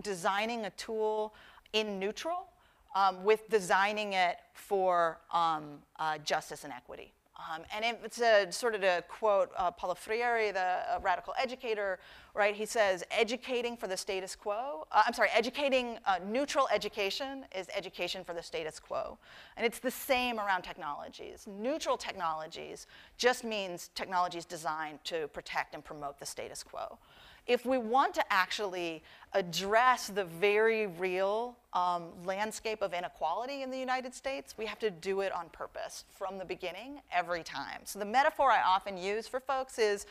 [0.03, 1.35] designing a tool
[1.73, 2.49] in neutral
[2.95, 7.13] um, with designing it for um, uh, justice and equity.
[7.37, 11.99] Um, and it's a, sort of to quote uh, Paulo Freire, the uh, radical educator,
[12.35, 12.55] right?
[12.55, 17.69] He says, educating for the status quo, uh, I'm sorry, educating, uh, neutral education is
[17.77, 19.19] education for the status quo.
[19.59, 21.47] And it's the same around technologies.
[21.47, 22.87] Neutral technologies
[23.19, 26.99] just means technologies designed to protect and promote the status quo
[27.47, 33.79] if we want to actually address the very real um, landscape of inequality in the
[33.79, 37.81] United States, we have to do it on purpose from the beginning every time.
[37.85, 40.07] So the metaphor I often use for folks is,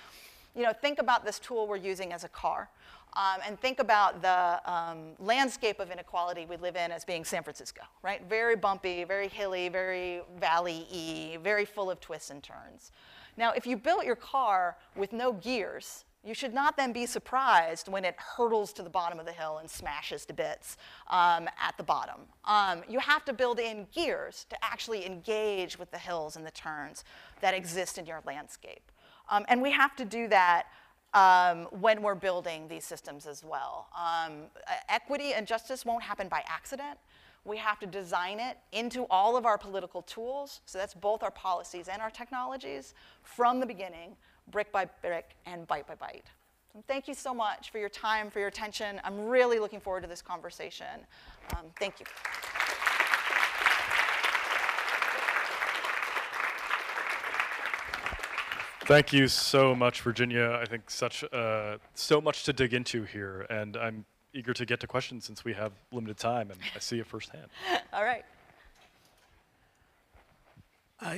[0.56, 2.70] you know, think about this tool we're using as a car.
[3.18, 7.44] Um, and think about the um, landscape of inequality we live in as being San
[7.44, 8.22] Francisco, right?
[8.28, 12.92] Very bumpy, very hilly, very valley-y, very full of twists and turns.
[13.38, 17.88] Now, if you built your car with no gears, you should not then be surprised
[17.88, 20.78] when it hurtles to the bottom of the hill and smashes to bits
[21.10, 22.22] um, at the bottom.
[22.46, 26.52] Um, you have to build in gears to actually engage with the hills and the
[26.52, 27.04] turns
[27.42, 28.92] that exist in your landscape.
[29.30, 30.68] Um, and we have to do that
[31.14, 33.88] um, when we're building these systems as well.
[33.96, 34.48] Um,
[34.90, 36.98] equity and justice won't happen by accident.
[37.46, 41.30] We have to design it into all of our political tools, so that's both our
[41.30, 44.16] policies and our technologies, from the beginning
[44.52, 46.26] brick by brick and bite by bite.
[46.74, 49.00] So thank you so much for your time, for your attention.
[49.04, 51.06] I'm really looking forward to this conversation.
[51.56, 52.06] Um, thank you.
[58.86, 60.60] Thank you so much, Virginia.
[60.62, 64.80] I think such uh, so much to dig into here, and I'm eager to get
[64.82, 67.48] to questions since we have limited time, and I see it firsthand.
[67.94, 68.26] All right.
[71.00, 71.16] Uh,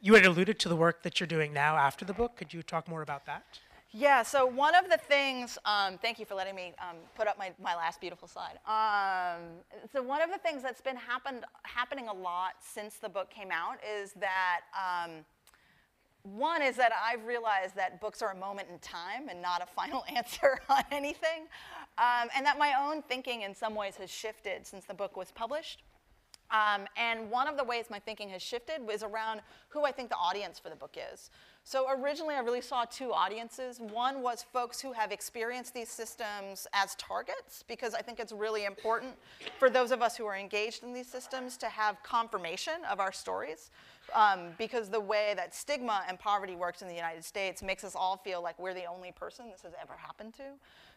[0.00, 2.36] you had alluded to the work that you're doing now after the book.
[2.36, 3.44] Could you talk more about that?
[3.90, 7.38] Yeah, so one of the things, um, thank you for letting me um, put up
[7.38, 8.58] my, my last beautiful slide.
[8.66, 9.42] Um,
[9.90, 13.50] so one of the things that's been happened, happening a lot since the book came
[13.50, 15.24] out is that, um,
[16.22, 19.66] one is that I've realized that books are a moment in time and not a
[19.74, 21.46] final answer on anything.
[21.96, 25.32] Um, and that my own thinking in some ways has shifted since the book was
[25.32, 25.82] published.
[26.50, 30.08] Um, and one of the ways my thinking has shifted is around who I think
[30.08, 31.30] the audience for the book is.
[31.68, 33.78] So originally, I really saw two audiences.
[33.78, 38.64] One was folks who have experienced these systems as targets, because I think it's really
[38.64, 39.12] important
[39.58, 43.12] for those of us who are engaged in these systems to have confirmation of our
[43.12, 43.70] stories.
[44.14, 47.94] Um, because the way that stigma and poverty works in the United States makes us
[47.94, 50.44] all feel like we're the only person this has ever happened to.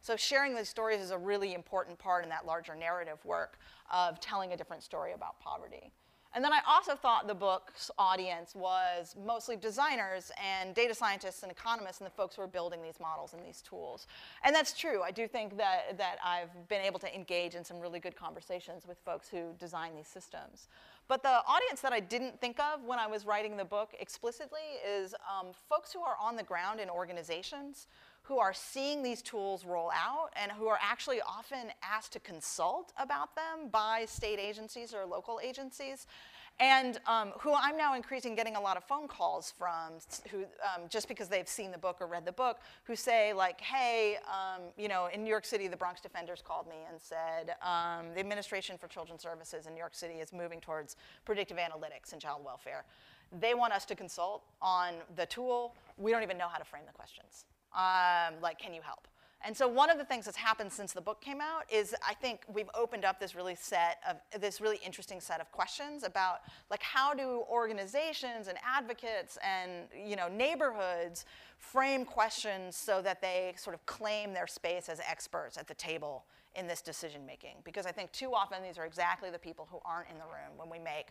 [0.01, 3.59] So sharing these stories is a really important part in that larger narrative work
[3.91, 5.91] of telling a different story about poverty.
[6.33, 11.51] And then I also thought the book's audience was mostly designers and data scientists and
[11.51, 14.07] economists and the folks who are building these models and these tools.
[14.43, 15.01] And that's true.
[15.01, 18.87] I do think that, that I've been able to engage in some really good conversations
[18.87, 20.69] with folks who design these systems.
[21.09, 24.79] But the audience that I didn't think of when I was writing the book explicitly
[24.87, 27.87] is um, folks who are on the ground in organizations
[28.31, 32.93] who are seeing these tools roll out and who are actually often asked to consult
[32.97, 36.07] about them by state agencies or local agencies
[36.61, 39.95] and um, who I'm now increasing getting a lot of phone calls from,
[40.29, 43.59] who um, just because they've seen the book or read the book, who say like,
[43.59, 47.55] hey, um, you know, in New York City, the Bronx Defenders called me and said
[47.61, 52.13] um, the Administration for Children's Services in New York City is moving towards predictive analytics
[52.13, 52.85] in child welfare.
[53.41, 55.75] They want us to consult on the tool.
[55.97, 57.43] We don't even know how to frame the questions.
[57.73, 59.07] Um, like, can you help?
[59.43, 62.13] And so one of the things that's happened since the book came out is I
[62.13, 66.41] think we've opened up this really set of this really interesting set of questions about
[66.69, 71.25] like how do organizations and advocates and you know neighborhoods
[71.57, 76.25] frame questions so that they sort of claim their space as experts at the table
[76.55, 79.79] in this decision making because I think too often these are exactly the people who
[79.85, 81.07] aren't in the room when we make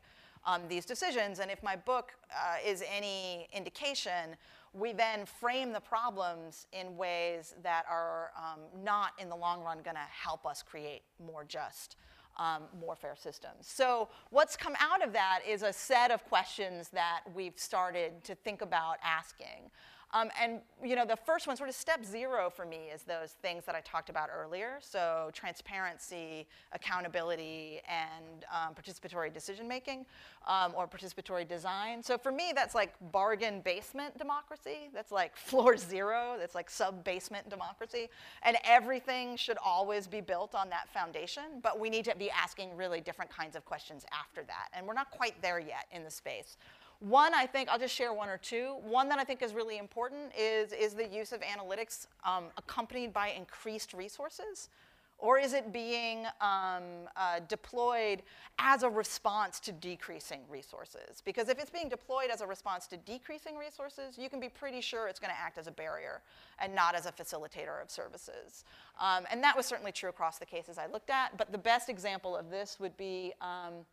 [0.46, 4.36] um, these decisions and if my book uh, is any indication
[4.72, 9.78] we then frame the problems in ways that are um, not in the long run
[9.82, 11.96] going to help us create more just,
[12.38, 13.66] um, more fair systems.
[13.66, 18.34] So what's come out of that is a set of questions that we've started to
[18.34, 19.70] think about asking.
[20.12, 23.36] Um, and you know, the first one, sort of step zero for me, is those
[23.42, 24.78] things that I talked about earlier.
[24.80, 30.06] So transparency, accountability, and um, participatory decision making,
[30.48, 32.02] um, or participatory design.
[32.02, 34.90] So for me, that's like bargain basement democracy.
[34.92, 36.36] That's like floor zero.
[36.38, 38.08] That's like sub basement democracy.
[38.42, 41.44] And everything should always be built on that foundation.
[41.62, 44.68] But we need to be asking really different kinds of questions after that.
[44.72, 46.56] And we're not quite there yet in the space.
[47.00, 48.76] One, I think, I'll just share one or two.
[48.82, 53.12] One that I think is really important is, is the use of analytics um, accompanied
[53.12, 54.68] by increased resources?
[55.16, 56.82] Or is it being um,
[57.16, 58.22] uh, deployed
[58.58, 61.22] as a response to decreasing resources?
[61.24, 64.80] Because if it's being deployed as a response to decreasing resources, you can be pretty
[64.80, 66.22] sure it's going to act as a barrier
[66.58, 68.64] and not as a facilitator of services.
[68.98, 71.36] Um, and that was certainly true across the cases I looked at.
[71.36, 73.84] But the best example of this would be um,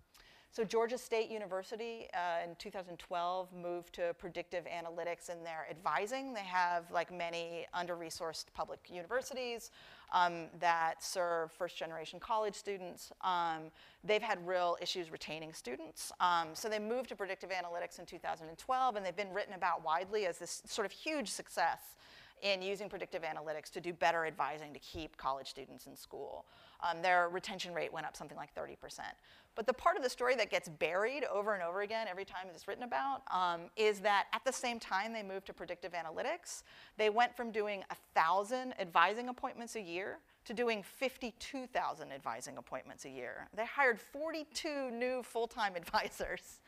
[0.51, 6.33] so Georgia State University uh, in 2012 moved to predictive analytics in their advising.
[6.33, 9.71] They have, like many under-resourced public universities
[10.13, 13.63] um, that serve first-generation college students, um,
[14.03, 16.11] they've had real issues retaining students.
[16.19, 20.25] Um, so they moved to predictive analytics in 2012, and they've been written about widely
[20.25, 21.95] as this sort of huge success
[22.41, 26.45] in using predictive analytics to do better advising to keep college students in school.
[26.81, 28.77] Um, their retention rate went up something like 30%.
[29.57, 32.45] But the part of the story that gets buried over and over again every time
[32.53, 36.61] it's written about um, is that at the same time they moved to predictive analytics,
[36.95, 37.79] they went from doing
[38.13, 43.47] 1,000 advising appointments a year to doing 52,000 advising appointments a year.
[43.55, 46.61] They hired 42 new full-time advisors.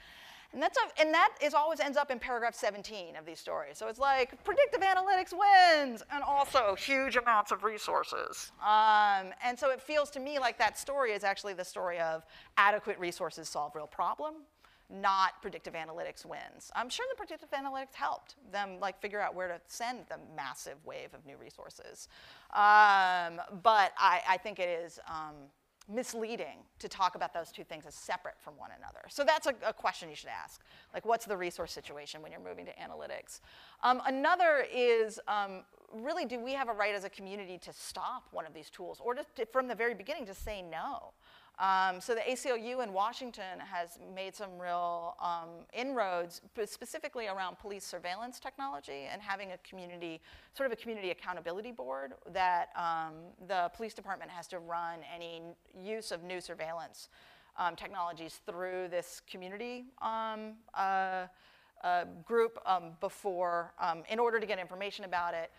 [0.52, 3.78] And, that's a, and that is always ends up in paragraph 17 of these stories.
[3.78, 8.52] So it's like predictive analytics wins, and also huge amounts of resources.
[8.60, 12.26] Um, and so it feels to me like that story is actually the story of
[12.58, 14.36] adequate resources solve real problem,
[14.89, 16.72] not predictive analytics wins.
[16.76, 20.84] I'm sure the predictive analytics helped them like figure out where to send the massive
[20.84, 22.08] wave of new resources.
[22.54, 25.00] Um, but I, I, think it is.
[25.08, 25.36] Um,
[25.90, 29.02] misleading to talk about those two things as separate from one another.
[29.10, 30.62] So that's a, a question you should ask.
[30.94, 33.42] Like, what's the resource situation when you're moving to analytics?
[33.84, 35.64] Um, another is um,
[35.94, 39.02] really, do we have a right as a community to stop one of these tools
[39.04, 41.12] or to, from the very beginning to say no?
[41.60, 47.84] Um, so the ACLU in Washington has made some real um, inroads, specifically around police
[47.84, 50.22] surveillance technology and having a community,
[50.55, 53.14] sort of a community accountability board that um,
[53.49, 55.41] the police department has to run any
[55.78, 57.10] use of new surveillance
[57.57, 61.26] um, technologies through this community um, uh,
[61.84, 63.74] uh, group um, before,
[64.10, 65.51] in order to get information about it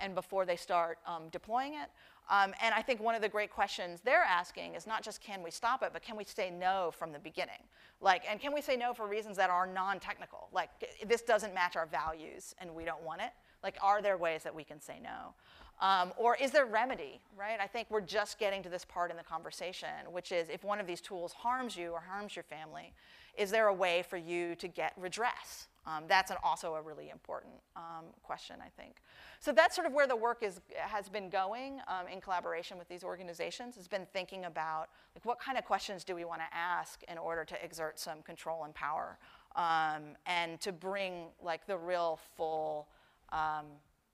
[0.00, 0.98] and before they start
[1.30, 1.90] deploying it.
[2.28, 5.42] Um, and I think one of the great questions they're asking is not just can
[5.42, 7.62] we stop it, but can we say no from the beginning?
[8.00, 10.48] Like, and can we say no for reasons that are non-technical?
[10.52, 10.70] Like,
[11.06, 13.30] this doesn't match our values and we don't want it.
[13.62, 15.34] Like, are there ways that we can say no?
[15.80, 17.58] Um, or is there remedy, right?
[17.60, 20.80] I think we're just getting to this part in the conversation, which is if one
[20.80, 22.92] of these tools harms you or harms your family,
[23.36, 25.68] is there a way for you to get redress?
[25.86, 28.96] Um, that's an, also a really important um, question, I think.
[29.38, 32.88] So that's sort of where the work is, has been going um, in collaboration with
[32.88, 33.76] these organizations.
[33.76, 37.18] Has been thinking about like what kind of questions do we want to ask in
[37.18, 39.18] order to exert some control and power,
[39.54, 42.88] um, and to bring like the real full
[43.30, 43.66] um,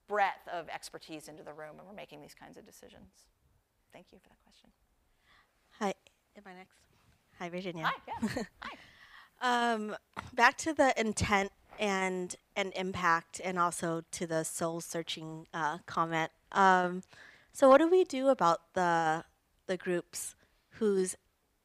[0.08, 3.28] breadth of expertise into the room when we're making these kinds of decisions.
[3.94, 4.68] Thank you for that question.
[5.78, 5.94] Hi,
[6.36, 6.76] am I next?
[7.38, 7.84] Hi, Virginia.
[7.86, 8.44] Hi, yeah.
[8.62, 8.70] Hi.
[9.44, 9.96] Um,
[10.34, 16.30] back to the intent and and impact, and also to the soul searching uh, comment.
[16.52, 17.02] Um,
[17.52, 19.24] so, what do we do about the
[19.66, 20.34] the groups
[20.78, 21.16] whose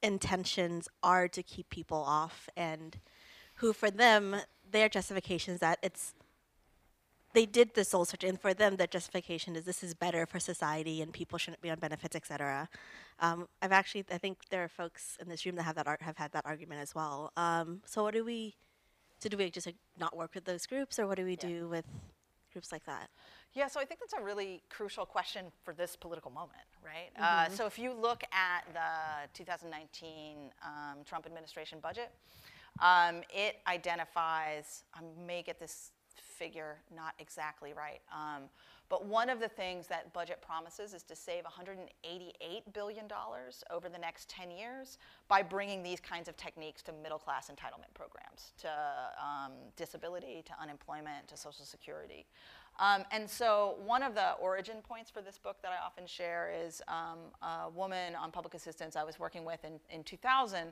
[0.01, 2.99] intentions are to keep people off, and
[3.55, 4.36] who, for them,
[4.70, 6.14] their justification is that it's
[7.34, 10.39] they did the soul search, and for them, the justification is this is better for
[10.39, 12.68] society, and people shouldn't be on benefits, etc.
[13.20, 15.99] Um, I've actually, I think there are folks in this room that have that ar-
[16.01, 17.32] have had that argument as well.
[17.38, 18.55] Um, so, what do we?
[19.20, 21.68] So, do we just like, not work with those groups, or what do we do
[21.68, 21.86] with
[22.53, 23.09] groups like that?
[23.53, 27.09] Yeah, so I think that's a really crucial question for this political moment, right?
[27.20, 32.11] Uh, so if you look at the 2019 um, Trump administration budget,
[32.80, 38.43] um, it identifies, I may get this figure not exactly right, um,
[38.90, 43.06] but one of the things that budget promises is to save $188 billion
[43.70, 47.94] over the next 10 years by bringing these kinds of techniques to middle class entitlement
[47.94, 48.70] programs, to
[49.22, 52.26] um, disability, to unemployment, to Social Security.
[52.80, 56.54] Um, and so, one of the origin points for this book that I often share
[56.64, 60.72] is um, a woman on public assistance I was working with in, in 2000.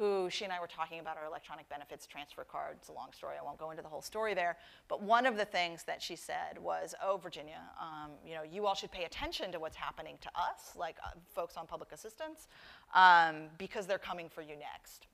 [0.00, 2.76] Who she and I were talking about our electronic benefits transfer card.
[2.78, 3.36] It's a long story.
[3.38, 4.56] I won't go into the whole story there.
[4.88, 8.66] But one of the things that she said was, "Oh, Virginia, um, you know, you
[8.66, 12.48] all should pay attention to what's happening to us, like uh, folks on public assistance,
[12.94, 15.06] um, because they're coming for you next."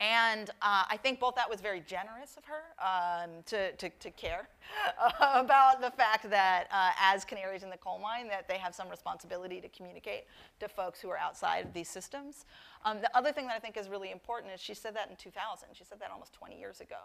[0.00, 4.10] And uh, I think both that was very generous of her um, to, to, to,
[4.10, 4.48] care
[5.20, 8.88] about the fact that uh, as canaries in the coal mine, that they have some
[8.88, 10.24] responsibility to communicate
[10.58, 12.44] to folks who are outside of these systems.
[12.84, 15.16] Um, the other thing that I think is really important is she said that in
[15.16, 15.68] 2000.
[15.72, 16.96] She said that almost 20 years ago.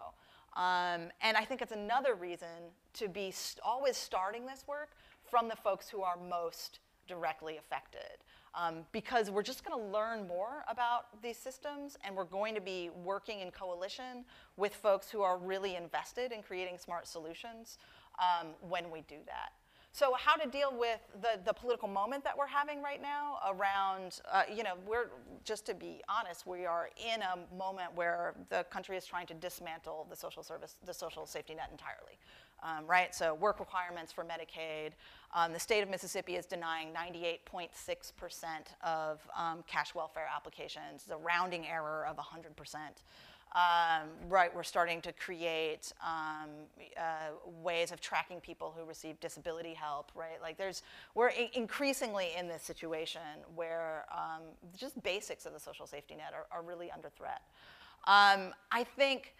[0.56, 4.90] Um, and I think it's another reason to be st- always starting this work
[5.30, 8.18] from the folks who are most directly affected
[8.54, 12.60] um, because we're just going to learn more about these systems and we're going to
[12.60, 14.24] be working in coalition
[14.56, 17.78] with folks who are really invested in creating smart solutions
[18.18, 19.52] um, when we do that.
[19.92, 24.20] So how to deal with the, the political moment that we're having right now around,
[24.30, 25.10] uh, you know, we're,
[25.44, 29.34] just to be honest, we are in a moment where the country is trying to
[29.34, 32.18] dismantle the social service, the social safety net entirely
[32.62, 33.14] um, right?
[33.14, 34.92] So work requirements for Medicaid.
[35.34, 37.68] Um, the state of Mississippi is denying 98.6%
[38.82, 42.76] of um, cash welfare applications, the rounding error of 100%.
[43.52, 46.50] Um, right, we're starting to create um,
[46.96, 47.32] uh,
[47.62, 50.40] ways of tracking people who receive disability help, right?
[50.40, 50.82] Like there's,
[51.16, 53.20] we're increasingly in this situation
[53.56, 54.42] where um,
[54.76, 57.42] just basics of the social safety net are, are really under threat.
[58.06, 59.34] I think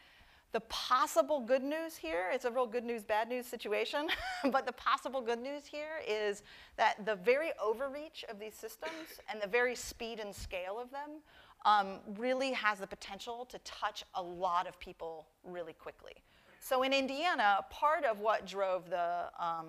[0.53, 4.09] the possible good news here, it's a real good news, bad news situation,
[4.51, 6.43] but the possible good news here is
[6.77, 11.21] that the very overreach of these systems and the very speed and scale of them
[11.65, 16.15] um, really has the potential to touch a lot of people really quickly.
[16.59, 19.69] So in Indiana, part of what drove the, um,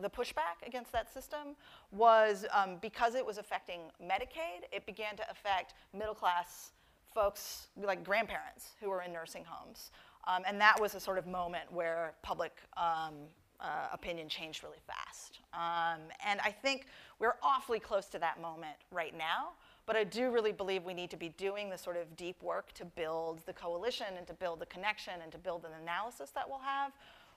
[0.00, 1.56] the pushback against that system
[1.92, 6.72] was um, because it was affecting Medicaid, it began to affect middle class
[7.16, 9.90] folks like grandparents who were in nursing homes.
[10.26, 13.14] Um, and that was a sort of moment where public um,
[13.60, 15.40] uh, opinion changed really fast.
[15.54, 16.86] Um, and I think
[17.18, 19.50] we're awfully close to that moment right now.
[19.86, 22.72] But I do really believe we need to be doing the sort of deep work
[22.72, 26.48] to build the coalition and to build the connection and to build an analysis that
[26.48, 26.92] we'll have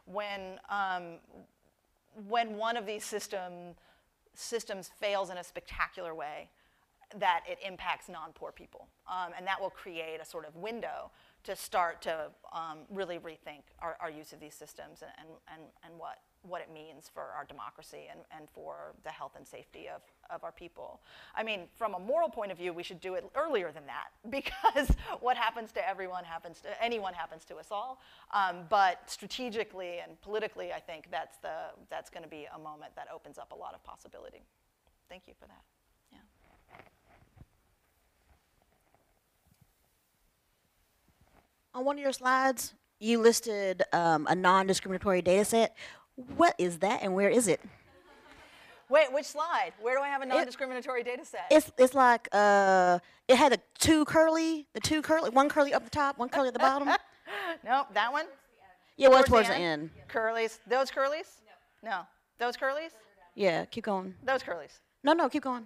[0.05, 1.19] when, um,
[2.27, 3.75] when one of these system,
[4.33, 6.49] systems fails in a spectacular way
[7.17, 8.87] that it impacts non-poor people.
[9.07, 11.11] Um, and that will create a sort of window
[11.43, 15.97] to start to um, really rethink our, our, use of these systems and, and, and
[15.97, 20.01] what, what it means for our democracy and, and for the health and safety of,
[20.29, 20.99] of our people.
[21.35, 24.09] I mean, from a moral point of view, we should do it earlier than that
[24.29, 28.01] because what happens to everyone happens to anyone happens to us all.
[28.33, 31.55] Um, but strategically and politically, I think that's, the,
[31.89, 34.43] that's going to be a moment that opens up a lot of possibility.
[35.09, 35.78] Thank you for that.
[41.79, 45.77] On one of your slides, you listed um, a non-discriminatory data set.
[46.35, 47.61] What is that and where is it?
[48.89, 49.71] Wait, which slide?
[49.81, 51.45] Where do I have a non-discriminatory data set?
[51.49, 52.99] It's it's like uh,
[53.29, 56.49] it had a two curly, the two curly, one curly up the top, one curly
[56.49, 56.89] at the bottom.
[57.63, 58.25] Nope, that one?
[58.97, 59.91] Yeah, well, Towards towards the the end?
[59.97, 60.09] end.
[60.09, 60.59] Curlies.
[60.67, 61.39] Those curlies?
[61.81, 61.91] No.
[61.91, 62.01] No.
[62.39, 62.91] Those curlies?
[63.35, 64.15] Yeah, keep going.
[64.25, 64.81] Those curlies.
[65.01, 65.65] No, no, keep going.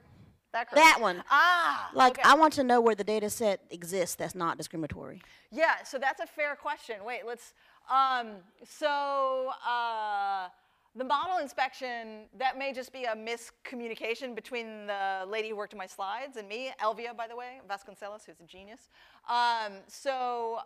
[0.54, 0.72] That.
[0.74, 1.24] That one.
[1.30, 1.90] Ah.
[1.94, 2.22] Like, okay.
[2.24, 5.22] I want to know where the data set exists that's not discriminatory.
[5.52, 7.04] Yeah, so that's a fair question.
[7.06, 7.54] Wait, let's.
[7.92, 10.48] Um, so uh,
[10.96, 15.80] the model inspection, that may just be a miscommunication between the lady who worked on
[15.80, 18.90] my slides and me, Elvia, by the way, Vasconcelos, who's a genius.
[19.28, 20.60] Um, so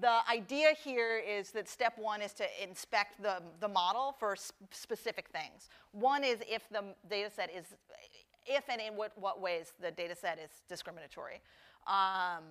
[0.00, 4.52] the idea here is that step one is to inspect the, the model for s-
[4.70, 5.68] specific things.
[5.90, 7.66] One is if the data set is,
[8.46, 11.40] if and in what, what ways the data set is discriminatory.
[11.86, 12.44] Um,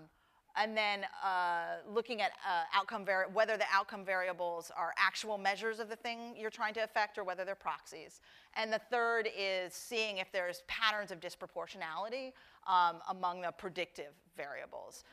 [0.56, 5.88] and then uh, looking at uh, outcome whether the outcome variables are actual measures of
[5.90, 8.20] the thing you're trying to affect or whether they're proxies.
[8.56, 12.34] And the third is seeing if there's patterns of disproportionality
[12.68, 15.04] um, among the predictive variables.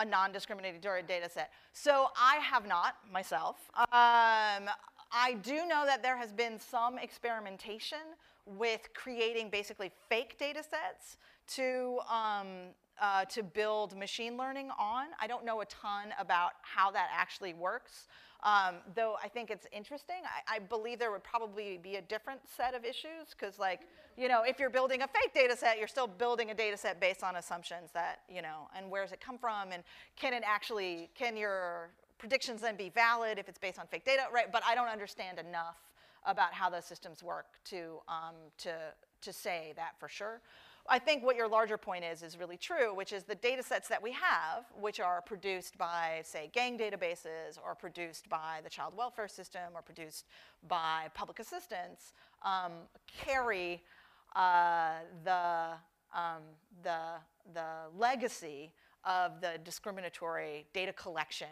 [0.00, 1.52] A non-discriminatory data set.
[1.72, 3.70] So I have not myself.
[3.76, 4.68] Um,
[5.12, 7.98] I do know that there has been some experimentation
[8.46, 11.16] with creating basically fake data sets
[11.46, 12.46] to, um,
[13.00, 15.06] uh, to build machine learning on.
[15.20, 18.08] I don't know a ton about how that actually works,
[18.42, 20.16] um, though I think it's interesting.
[20.24, 23.80] I, I believe there would probably be a different set of issues because like,
[24.16, 27.00] you know, if you're building a fake data set, you're still building a data set
[27.00, 29.82] based on assumptions that, you know, and where does it come from and
[30.16, 34.22] can it actually, can your predictions then be valid if it's based on fake data,
[34.32, 34.52] right?
[34.52, 35.76] But I don't understand enough
[36.24, 38.72] about how those systems work to, um, to,
[39.20, 40.40] to say that for sure.
[40.86, 43.88] I think what your larger point is is really true, which is the data sets
[43.88, 48.94] that we have, which are produced by, say, gang databases, or produced by the child
[48.94, 50.26] welfare system, or produced
[50.68, 52.12] by public assistance,
[52.42, 52.72] um,
[53.06, 53.82] carry
[54.36, 55.70] uh, the,
[56.14, 56.42] um,
[56.82, 56.98] the,
[57.54, 57.66] the
[57.96, 58.70] legacy
[59.06, 61.46] of the discriminatory data collection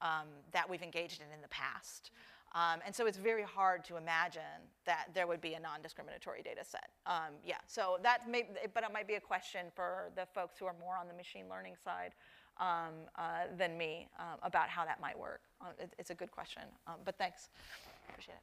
[0.00, 2.10] um, that we've engaged in in the past.
[2.54, 4.42] Um, and so it's very hard to imagine
[4.86, 6.88] that there would be a non-discriminatory data set.
[7.06, 10.64] Um, yeah, so that may, but it might be a question for the folks who
[10.64, 12.12] are more on the machine learning side
[12.58, 15.42] um, uh, than me um, about how that might work.
[15.60, 17.48] Uh, it, it's a good question, um, but thanks,
[18.08, 18.40] appreciate it.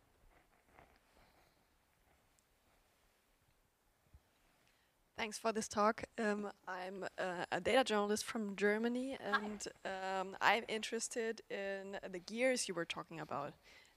[5.17, 6.03] Thanks for this talk.
[6.19, 12.67] Um, I'm uh, a data journalist from Germany, and um, I'm interested in the gears
[12.67, 13.53] you were talking about.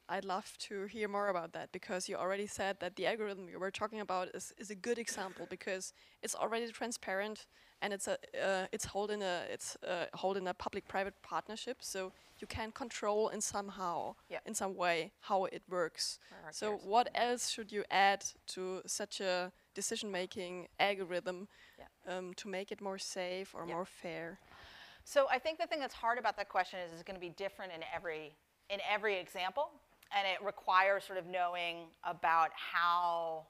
[0.08, 3.58] I'd love to hear more about that because you already said that the algorithm you
[3.58, 5.92] were talking about is, is a good example because
[6.22, 7.46] it's already transparent
[7.82, 12.46] and it's a uh, it's holding a it's uh, holding a public-private partnership, so you
[12.46, 14.40] can control in somehow Yeah.
[14.46, 16.18] in some way how it works.
[16.50, 16.82] So gears?
[16.84, 21.48] what else should you add to such a decision-making algorithm
[22.06, 24.38] um, to make it more safe or more fair?
[25.04, 27.34] So I think the thing that's hard about that question is it's going to be
[27.44, 28.34] different in every
[28.70, 29.70] in every example,
[30.16, 33.46] and it requires sort of knowing about how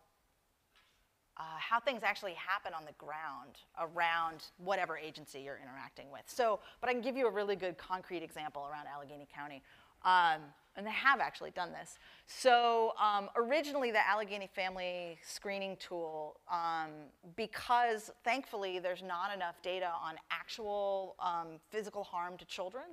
[1.39, 6.23] uh, how things actually happen on the ground around whatever agency you're interacting with.
[6.27, 9.63] So, but I can give you a really good concrete example around Allegheny County.
[10.05, 10.41] Um,
[10.77, 11.99] and they have actually done this.
[12.27, 16.91] So um, originally, the Allegheny Family Screening Tool, um,
[17.37, 22.85] because thankfully there's not enough data on actual um, physical harm to children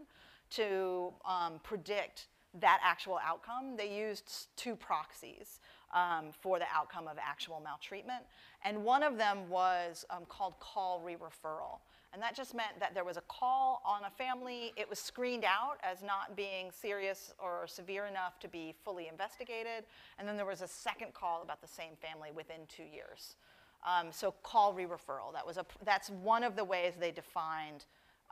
[0.52, 2.28] to um, predict
[2.60, 5.60] that actual outcome, they used two proxies
[5.94, 8.24] um, for the outcome of actual maltreatment.
[8.64, 11.80] And one of them was um, called call re-referral.
[12.14, 15.44] And that just meant that there was a call on a family, it was screened
[15.44, 19.84] out as not being serious or severe enough to be fully investigated,
[20.18, 23.36] and then there was a second call about the same family within two years.
[23.86, 27.84] Um, so call re-referral, that was a, that's one of the ways they defined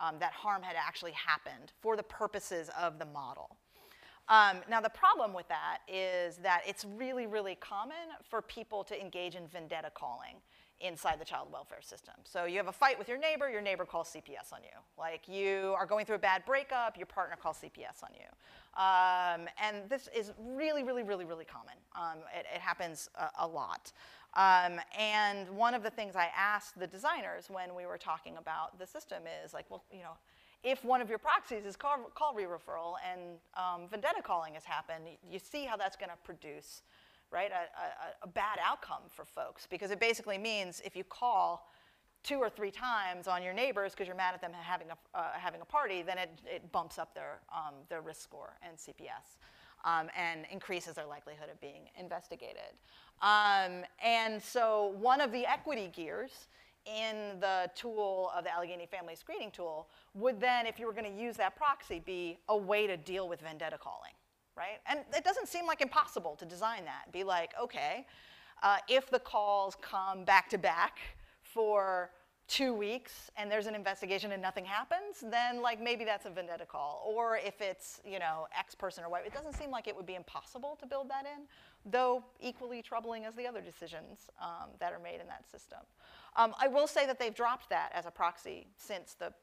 [0.02, 3.58] um, that harm had actually happened for the purposes of the model.
[4.30, 9.00] Um, now, the problem with that is that it's really, really common for people to
[9.00, 10.36] engage in vendetta calling
[10.80, 12.14] inside the child welfare system.
[12.24, 14.78] So you have a fight with your neighbor, your neighbor calls CPS on you.
[14.98, 18.28] Like you are going through a bad breakup, your partner calls CPS on you.
[18.82, 21.76] Um, and this is really, really, really, really common.
[21.96, 23.94] Um, it, it happens a, a lot.
[24.36, 28.80] Um, and one of the things I asked the designers when we were talking about
[28.80, 30.18] the system is like, well, you know,
[30.64, 33.22] if one of your proxies is call, call re-referral and
[33.56, 36.84] um, vendetta calling has happened, you see how that's going to produce,
[37.32, 41.70] right, a, a, a bad outcome for folks because it basically means if you call
[42.24, 45.32] two or three times on your neighbors because you're mad at them having a, uh,
[45.34, 49.38] having a party, then it, it bumps up their, um, their risk score and CPS
[49.84, 52.72] um, and increases their likelihood of being investigated.
[53.22, 56.48] Um, and so one of the equity gears
[56.86, 61.12] in the tool of the Allegheny Family Screening Tool would then, if you were going
[61.12, 64.14] to use that proxy, be a way to deal with vendetta calling,
[64.58, 64.80] right?
[64.88, 67.12] And it doesn't seem like impossible to design that.
[67.12, 68.06] Be like, okay,
[68.62, 71.00] uh, if the calls come back to back
[71.42, 72.12] for
[72.48, 76.66] two weeks and there's an investigation and nothing happens, then like maybe that's a vendetta
[76.66, 77.04] call.
[77.08, 80.06] Or if it's, you know, X person or Y, it doesn't seem like it would
[80.06, 81.44] be impossible to build that in,
[81.90, 85.80] though equally troubling as the other decisions um, that are made in that system.
[86.36, 89.34] Um, I will say that they've dropped that as a proxy since the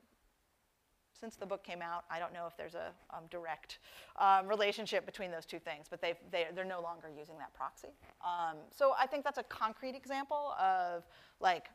[1.20, 3.78] since the book came out, I don't know if there's a um, direct
[4.18, 7.88] um, relationship between those two things, but they've, they, they're no longer using that proxy.
[8.24, 11.04] Um, so I think that's a concrete example of
[11.38, 11.66] like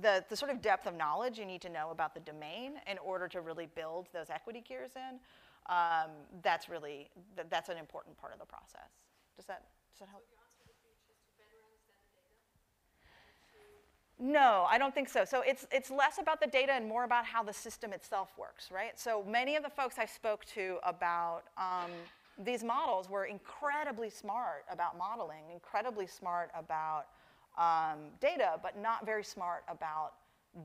[0.00, 2.96] the, the sort of depth of knowledge you need to know about the domain in
[2.98, 5.18] order to really build those equity gears in.
[5.66, 6.10] Um,
[6.42, 8.90] that's really, th- that's an important part of the process.
[9.36, 10.22] Does that, does that help?
[14.18, 15.24] No, I don't think so.
[15.24, 18.70] So it's, it's less about the data and more about how the system itself works,
[18.70, 18.98] right?
[18.98, 21.90] So many of the folks I spoke to about um,
[22.38, 27.06] these models were incredibly smart about modeling, incredibly smart about
[27.58, 30.12] um, data, but not very smart about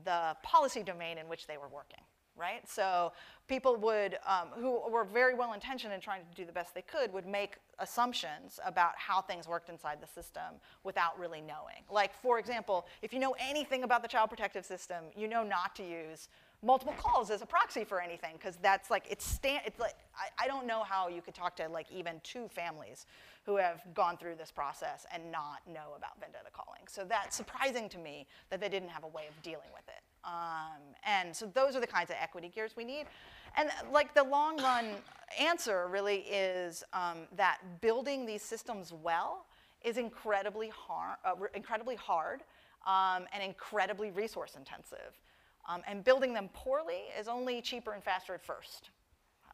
[0.04, 2.02] the policy domain in which they were working,
[2.36, 2.66] right?
[2.68, 3.12] So
[3.48, 6.82] people would, um, who were very well intentioned in trying to do the best they
[6.82, 10.54] could, would make assumptions about how things worked inside the system
[10.84, 11.82] without really knowing.
[11.90, 15.74] Like, for example, if you know anything about the child protective system, you know not
[15.76, 16.28] to use
[16.62, 20.44] multiple calls as a proxy for anything because that's like it's stand it's like I,
[20.44, 23.06] I don't know how you could talk to like even two families
[23.46, 26.82] who have gone through this process and not know about vendetta calling.
[26.88, 30.02] So that's surprising to me that they didn't have a way of dealing with it.
[30.24, 33.06] Um, and so those are the kinds of equity gears we need
[33.58, 34.86] and like the long run
[35.38, 39.46] answer really is um, that building these systems well
[39.84, 42.42] is incredibly hard, uh, incredibly hard
[42.86, 45.20] um, and incredibly resource intensive.
[45.68, 48.90] Um, and building them poorly is only cheaper and faster at first.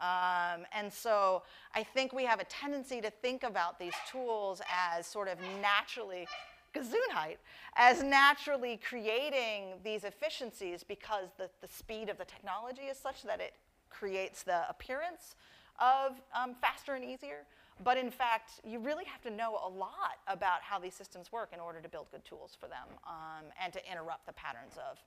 [0.01, 1.43] Um, and so
[1.75, 6.27] I think we have a tendency to think about these tools as sort of naturally,
[6.75, 7.37] Gesundheit,
[7.77, 13.41] as naturally creating these efficiencies because the, the speed of the technology is such that
[13.41, 13.55] it
[13.99, 15.37] creates the appearance
[15.81, 17.47] of um, faster and easier.
[17.83, 21.51] But in fact, you really have to know a lot about how these systems work
[21.53, 24.99] in order to build good tools for them um, and to interrupt the patterns of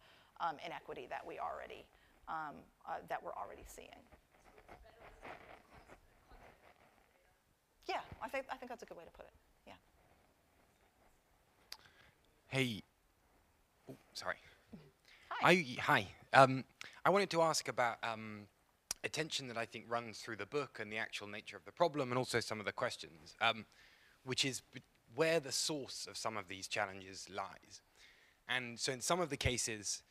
[0.41, 1.85] um, inequity that we already
[2.27, 2.55] um,
[2.87, 3.87] uh, that we're already seeing.
[7.87, 9.31] Yeah, I think I think that's a good way to put it.
[9.65, 9.73] Yeah.
[12.47, 12.83] Hey.
[13.89, 14.35] Oh, sorry.
[15.29, 15.49] Hi.
[15.49, 16.07] I, hi.
[16.33, 16.65] Um,
[17.05, 18.41] I wanted to ask about um,
[19.07, 21.71] a tension that I think runs through the book and the actual nature of the
[21.71, 23.65] problem, and also some of the questions, um,
[24.25, 24.61] which is
[25.15, 27.81] where the source of some of these challenges lies.
[28.49, 30.03] And so, in some of the cases,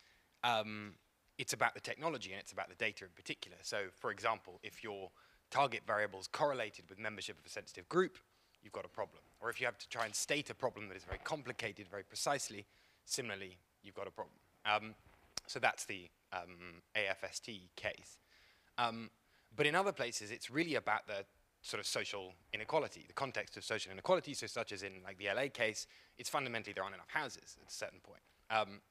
[0.43, 0.95] um,
[1.37, 3.57] it's about the technology and it's about the data in particular.
[3.61, 5.11] So, for example, if your
[5.51, 8.17] target variables correlated with membership of a sensitive group,
[8.63, 9.21] you've got a problem.
[9.39, 12.03] Or if you have to try and state a problem that is very complicated very
[12.03, 12.65] precisely,
[13.05, 14.37] similarly, you've got a problem.
[14.65, 14.95] Um,
[15.45, 18.17] so that's the um, AFST case.
[18.77, 19.09] Um,
[19.55, 21.25] but in other places, it's really about the
[21.61, 24.33] sort of social inequality, the context of social inequality.
[24.33, 27.69] So, such as in like the LA case, it's fundamentally there aren't enough houses at
[27.69, 28.21] a certain point.
[28.49, 28.81] Um,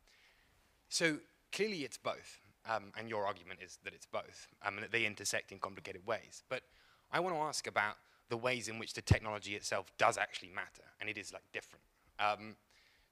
[0.89, 1.19] so
[1.53, 5.07] clearly, it's both, um, and your argument is that it's both, um, and that they
[5.07, 6.43] intersect in complicated ways.
[6.49, 6.63] But
[7.11, 7.97] I want to ask about
[8.29, 11.85] the ways in which the technology itself does actually matter, and it is like different.
[12.19, 12.57] Um,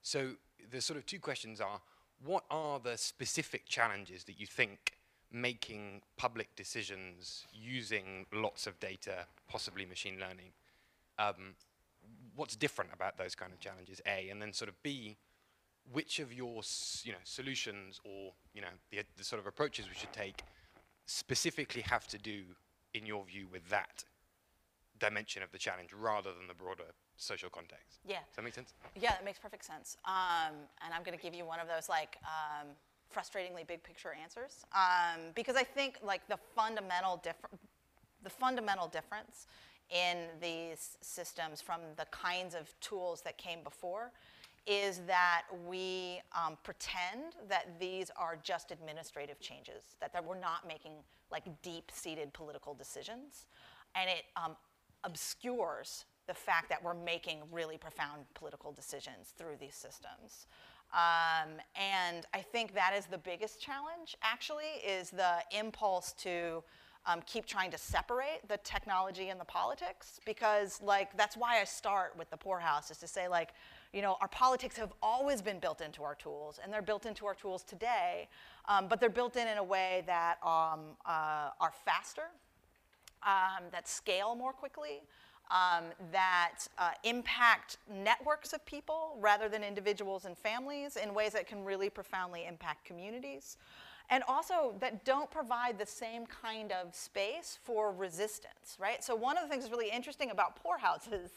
[0.03, 0.33] so
[0.71, 1.81] the sort of two questions are:
[2.25, 4.94] What are the specific challenges that you think
[5.35, 10.53] making public decisions using lots of data, possibly machine learning?
[11.19, 11.57] Um,
[12.37, 14.01] what's different about those kind of challenges?
[14.07, 15.17] A, and then sort of B,
[15.93, 16.63] which of your
[17.03, 20.43] you know solutions or you know the, the sort of approaches we should take
[21.07, 22.43] specifically have to do,
[22.95, 24.05] in your view, with that
[24.99, 27.99] dimension of the challenge rather than the broader social context?
[28.07, 28.19] Yeah.
[28.29, 28.73] Does that make sense?
[28.95, 29.97] Yeah, that makes perfect sense.
[30.05, 30.55] Um,
[30.85, 32.69] and I'm going to give you one of those like um,
[33.15, 37.57] frustratingly big picture answers um, because I think like the fundamental difference,
[38.23, 39.47] the fundamental difference
[39.91, 44.11] in these systems from the kinds of tools that came before
[44.67, 50.67] is that we um, pretend that these are just administrative changes, that, that we're not
[50.67, 50.93] making
[51.31, 53.47] like deep-seated political decisions,
[53.95, 54.57] and it um,
[55.05, 60.47] obscures the fact that we're making really profound political decisions through these systems.
[60.95, 66.63] Um, and I think that is the biggest challenge, actually, is the impulse to
[67.07, 71.65] um, keep trying to separate the technology and the politics because like that's why I
[71.65, 73.51] start with the poorhouse is to say like,
[73.93, 77.27] you know, our politics have always been built into our tools and they're built into
[77.27, 78.29] our tools today,
[78.69, 82.31] um, but they're built in in a way that um, uh, are faster,
[83.23, 85.03] um, that scale more quickly,
[85.51, 91.47] um, that uh, impact networks of people rather than individuals and families in ways that
[91.47, 93.57] can really profoundly impact communities.
[94.11, 99.03] And also that don't provide the same kind of space for resistance, right?
[99.03, 101.31] So one of the things that's really interesting about poorhouses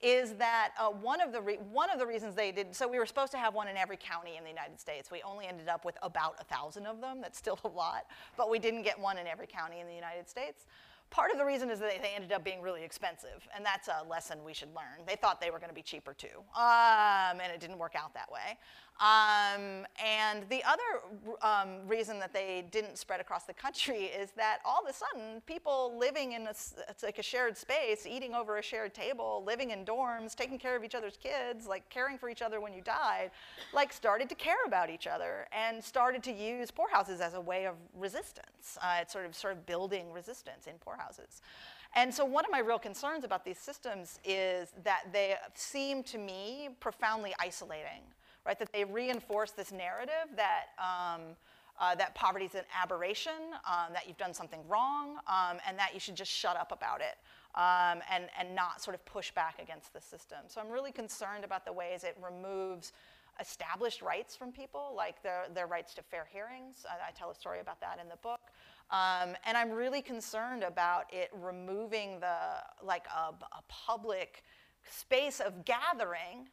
[0.00, 1.40] is that uh, one, of the
[1.72, 3.96] one of the reasons they did, so we were supposed to have one in every
[3.96, 5.10] county in the United States.
[5.10, 7.20] We only ended up with about a thousand of them.
[7.20, 10.28] That's still a lot, but we didn't get one in every county in the United
[10.28, 10.66] States.
[11.10, 14.08] Part of the reason is that they ended up being really expensive, and that's a
[14.08, 15.06] lesson we should learn.
[15.06, 18.12] They thought they were going to be cheaper too, um, and it didn't work out
[18.14, 18.58] that way.
[19.00, 20.82] Um, and the other
[21.42, 25.42] um, reason that they didn't spread across the country is that all of a sudden,
[25.46, 26.54] people living in a,
[27.02, 30.84] like a shared space, eating over a shared table, living in dorms, taking care of
[30.84, 33.32] each other's kids, like caring for each other when you died,
[33.72, 37.66] like started to care about each other and started to use poorhouses as a way
[37.66, 38.78] of resistance.
[38.80, 41.42] Uh, it's sort of sort of building resistance in poorhouses.
[41.96, 46.18] And so one of my real concerns about these systems is that they seem to
[46.18, 48.02] me profoundly isolating
[48.46, 48.58] right?
[48.58, 51.22] That they reinforce this narrative that, um,
[51.80, 53.32] uh, that poverty is an aberration,
[53.66, 57.00] um, that you've done something wrong, um, and that you should just shut up about
[57.00, 57.18] it
[57.54, 60.38] um, and, and not sort of push back against the system.
[60.48, 62.92] So I'm really concerned about the ways it removes
[63.40, 66.86] established rights from people, like their, their rights to fair hearings.
[66.88, 68.40] I, I tell a story about that in the book.
[68.90, 72.36] Um, and I'm really concerned about it removing the,
[72.84, 74.44] like a, a public
[74.88, 76.48] space of gathering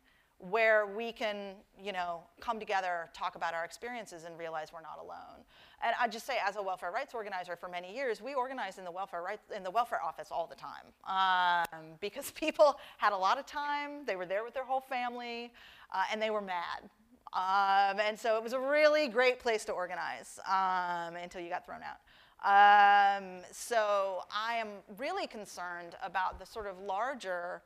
[0.50, 4.98] where we can, you know, come together, talk about our experiences, and realize we're not
[5.02, 5.46] alone.
[5.84, 8.86] And I just say, as a welfare rights organizer for many years, we organized in
[8.86, 13.18] the welfare rights in the welfare office all the time um, because people had a
[13.18, 14.06] lot of time.
[14.06, 15.52] They were there with their whole family,
[15.94, 16.90] uh, and they were mad.
[17.34, 21.66] Um, and so it was a really great place to organize um, until you got
[21.66, 22.00] thrown out.
[22.44, 24.68] Um, so I am
[24.98, 27.62] really concerned about the sort of larger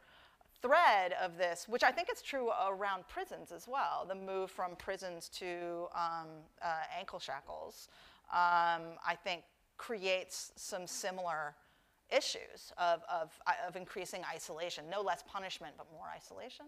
[0.66, 4.76] thread of this, which I think is true around prisons as well, the move from
[4.76, 6.28] prisons to um,
[6.62, 7.90] uh, ankle shackles,
[8.32, 9.44] um, I think
[9.78, 11.56] creates some similar
[12.16, 13.38] issues of, of,
[13.68, 14.86] of, increasing isolation.
[14.90, 16.66] No less punishment, but more isolation,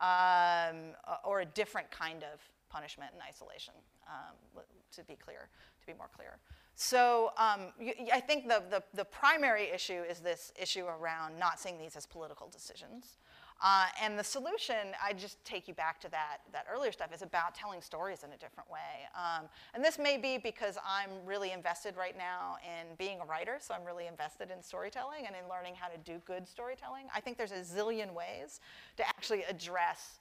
[0.00, 3.74] um, or a different kind of punishment and isolation,
[4.08, 4.62] um,
[4.92, 5.48] to be clear,
[5.80, 6.38] to be more clear.
[6.74, 7.72] So um,
[8.12, 12.06] I think the, the, the, primary issue is this issue around not seeing these as
[12.06, 13.18] political decisions.
[13.64, 17.22] Uh, and the solution, I just take you back to that, that earlier stuff, is
[17.22, 19.06] about telling stories in a different way.
[19.14, 23.58] Um, and this may be because I'm really invested right now in being a writer,
[23.60, 27.04] so I'm really invested in storytelling and in learning how to do good storytelling.
[27.14, 28.58] I think there's a zillion ways
[28.96, 30.18] to actually address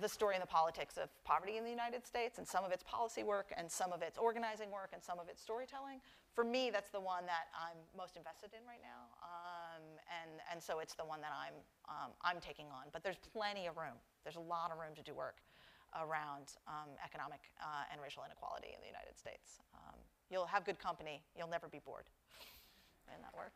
[0.00, 2.82] the story and the politics of poverty in the United States and some of its
[2.84, 6.00] policy work and some of its organizing work and some of its storytelling.
[6.34, 9.10] For me, that's the one that I'm most invested in right now.
[9.22, 9.82] Um,
[10.22, 11.56] and, and so it's the one that I'm,
[11.88, 12.90] um, I'm taking on.
[12.92, 13.98] But there's plenty of room.
[14.22, 15.42] There's a lot of room to do work
[15.96, 19.60] around um, economic uh, and racial inequality in the United States.
[19.74, 19.98] Um,
[20.30, 21.22] you'll have good company.
[21.36, 22.06] You'll never be bored
[23.08, 23.52] in that work.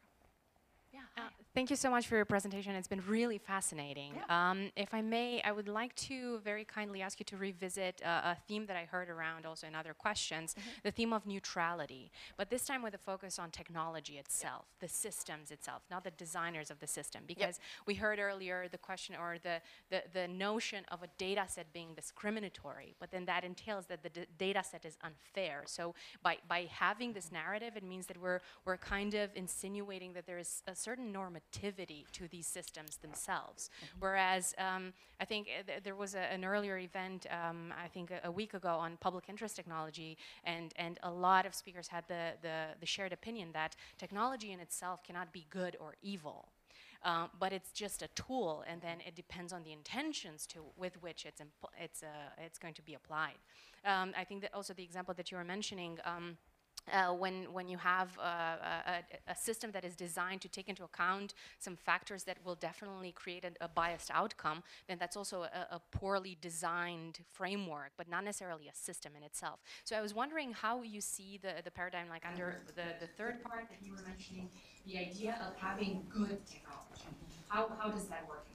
[0.92, 1.00] Yeah.
[1.16, 2.74] Uh, thank you so much for your presentation.
[2.74, 4.12] It's been really fascinating.
[4.14, 4.50] Yeah.
[4.50, 8.32] Um, if I may, I would like to very kindly ask you to revisit uh,
[8.32, 10.68] a theme that I heard around also in other questions, mm-hmm.
[10.82, 14.90] the theme of neutrality, but this time with a focus on technology itself, yep.
[14.90, 17.22] the systems itself, not the designers of the system.
[17.26, 17.86] Because yep.
[17.86, 21.94] we heard earlier the question or the, the, the notion of a data set being
[21.94, 25.62] discriminatory, but then that entails that the d- data set is unfair.
[25.66, 30.26] So by, by having this narrative, it means that we're, we're kind of insinuating that
[30.26, 33.70] there is a certain normativity to these systems themselves.
[33.70, 34.00] Mm-hmm.
[34.00, 38.10] Whereas um, I think uh, th- there was a, an earlier event, um, I think
[38.10, 42.04] a, a, week ago, on public interest technology, and, and a lot of speakers had
[42.08, 46.48] the, the, the shared opinion that technology in itself cannot be good or evil.
[47.04, 51.02] Um, but it's just a tool, and then it depends on the intentions to with
[51.02, 51.40] which it's
[51.76, 53.38] it's uh, it's going to be applied.
[53.84, 55.98] Um, I think that also the example that you were mentioning.
[56.04, 56.36] Um,
[56.90, 58.56] uh, when, when you have uh,
[58.86, 63.12] a, a, system that is designed to take into account some factors that will definitely
[63.12, 68.24] create a, a biased outcome, then that's also a, a, poorly designed framework, but not
[68.24, 69.60] necessarily a system in itself.
[69.84, 73.42] So I was wondering how you see the, the paradigm, like under the, the third
[73.44, 74.48] part that you were mentioning,
[74.86, 77.06] the idea of having good technology.
[77.48, 78.46] How, how does that work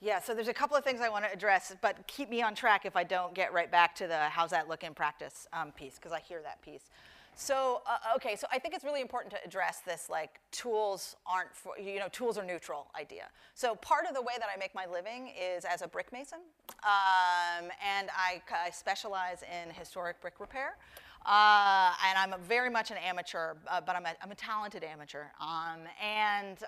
[0.00, 2.54] yeah, so there's a couple of things I want to address, but keep me on
[2.54, 5.72] track if I don't get right back to the how's that look in practice um,
[5.72, 6.90] piece, because I hear that piece.
[7.34, 11.54] So, uh, okay, so I think it's really important to address this like tools aren't
[11.54, 13.26] for, you know, tools are neutral idea.
[13.54, 16.40] So, part of the way that I make my living is as a brick mason,
[16.82, 20.78] um, and I, I, specialize in historic brick repair.
[21.26, 25.26] Uh, and I'm very much an amateur, uh, but I'm a, I'm a talented amateur.
[25.40, 26.58] Um, and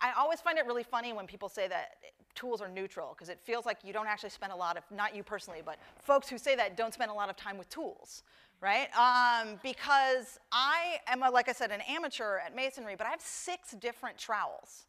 [0.00, 1.96] I always find it really funny when people say that
[2.34, 5.14] tools are neutral because it feels like you don't actually spend a lot of, not
[5.14, 8.22] you personally, but folks who say that don't spend a lot of time with tools,
[8.60, 8.88] right?
[8.96, 13.20] Um, because I am, a, like I said, an amateur at masonry, but I have
[13.20, 14.86] six different trowels,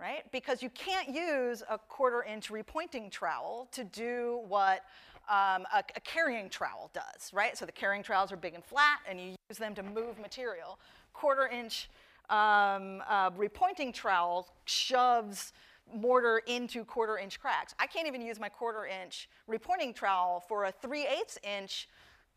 [0.00, 0.30] right?
[0.32, 4.84] Because you can't use a quarter inch repointing trowel to do what
[5.28, 7.56] um, a, a carrying trowel does, right?
[7.56, 10.78] So the carrying trowels are big and flat and you use them to move material.
[11.12, 11.90] Quarter inch
[12.30, 15.52] um, uh, repointing trowel shoves
[15.94, 17.74] mortar into quarter inch cracks.
[17.78, 21.88] I can't even use my quarter inch repointing trowel for a 3 8 inch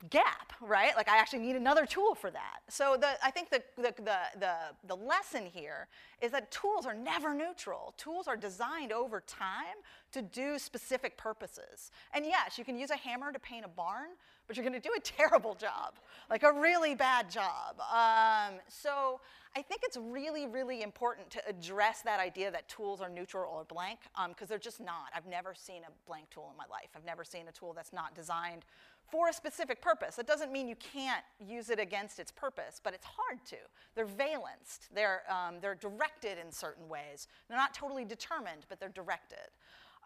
[0.10, 0.96] gap, right?
[0.96, 2.62] Like I actually need another tool for that.
[2.70, 3.94] So the, I think the, the,
[4.40, 4.56] the,
[4.88, 5.88] the lesson here
[6.22, 7.94] is that tools are never neutral.
[7.98, 9.78] Tools are designed over time
[10.12, 11.92] to do specific purposes.
[12.14, 14.10] And yes, you can use a hammer to paint a barn,
[14.52, 15.94] but you're gonna do a terrible job,
[16.30, 17.80] like a really bad job.
[17.80, 19.22] Um, so
[19.56, 23.64] I think it's really, really important to address that idea that tools are neutral or
[23.64, 25.06] blank, because um, they're just not.
[25.16, 26.90] I've never seen a blank tool in my life.
[26.98, 28.66] I've never seen a tool that's not designed
[29.10, 30.18] for a specific purpose.
[30.18, 33.58] That doesn't mean you can't use it against its purpose, but it's hard to.
[33.96, 37.30] They're valenced, they're, um, they're directed in certain ways.
[37.48, 39.48] They're not totally determined, but they're directed.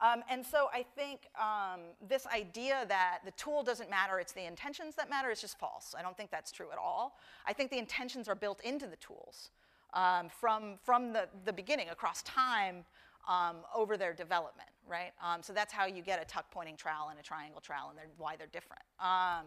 [0.02, 4.46] Um, and so I think um, this idea that the tool doesn't matter, it's the
[4.46, 5.96] intentions that matter, is just false.
[5.98, 7.18] I don't think that's true at all.
[7.48, 9.52] I think the intentions are built into the tools
[9.94, 12.84] um, from, from the, the beginning, across time,
[13.30, 15.14] um, over their development, right?
[15.24, 17.98] Um, so that's how you get a tuck pointing trowel and a triangle trowel and
[17.98, 18.84] they're, why they're different.
[19.00, 19.46] Um,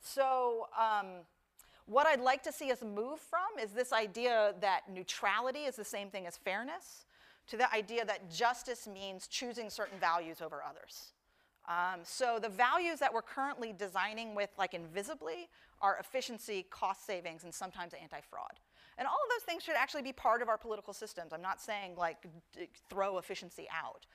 [0.00, 0.66] so
[1.86, 5.84] what I'd like to see us move from is this idea that neutrality is the
[5.84, 7.06] same thing as fairness
[7.48, 11.12] to the idea that justice means choosing certain values over others.
[11.68, 15.48] Um, so the values that we're currently designing with like invisibly
[15.80, 18.60] are efficiency, cost savings, and sometimes anti-fraud.
[18.98, 21.32] And all of those things should actually be part of our political systems.
[21.32, 22.18] I'm not saying like
[22.88, 24.06] throw efficiency out.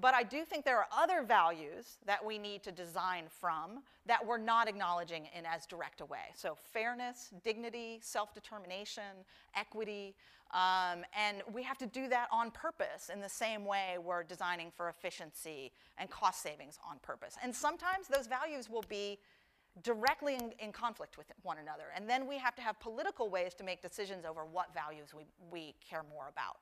[0.00, 4.24] But I do think there are other values that we need to design from that
[4.24, 6.32] we're not acknowledging in as direct a way.
[6.34, 9.02] So fairness, dignity, self-determination,
[9.54, 10.14] equity,
[10.52, 14.72] um, and we have to do that on purpose in the same way we're designing
[14.74, 17.36] for efficiency and cost savings on purpose.
[17.42, 19.18] And sometimes those values will be
[19.82, 21.84] directly in, in, conflict with one another.
[21.94, 25.24] And then we have to have political ways to make decisions over what values we,
[25.52, 26.56] we care more about.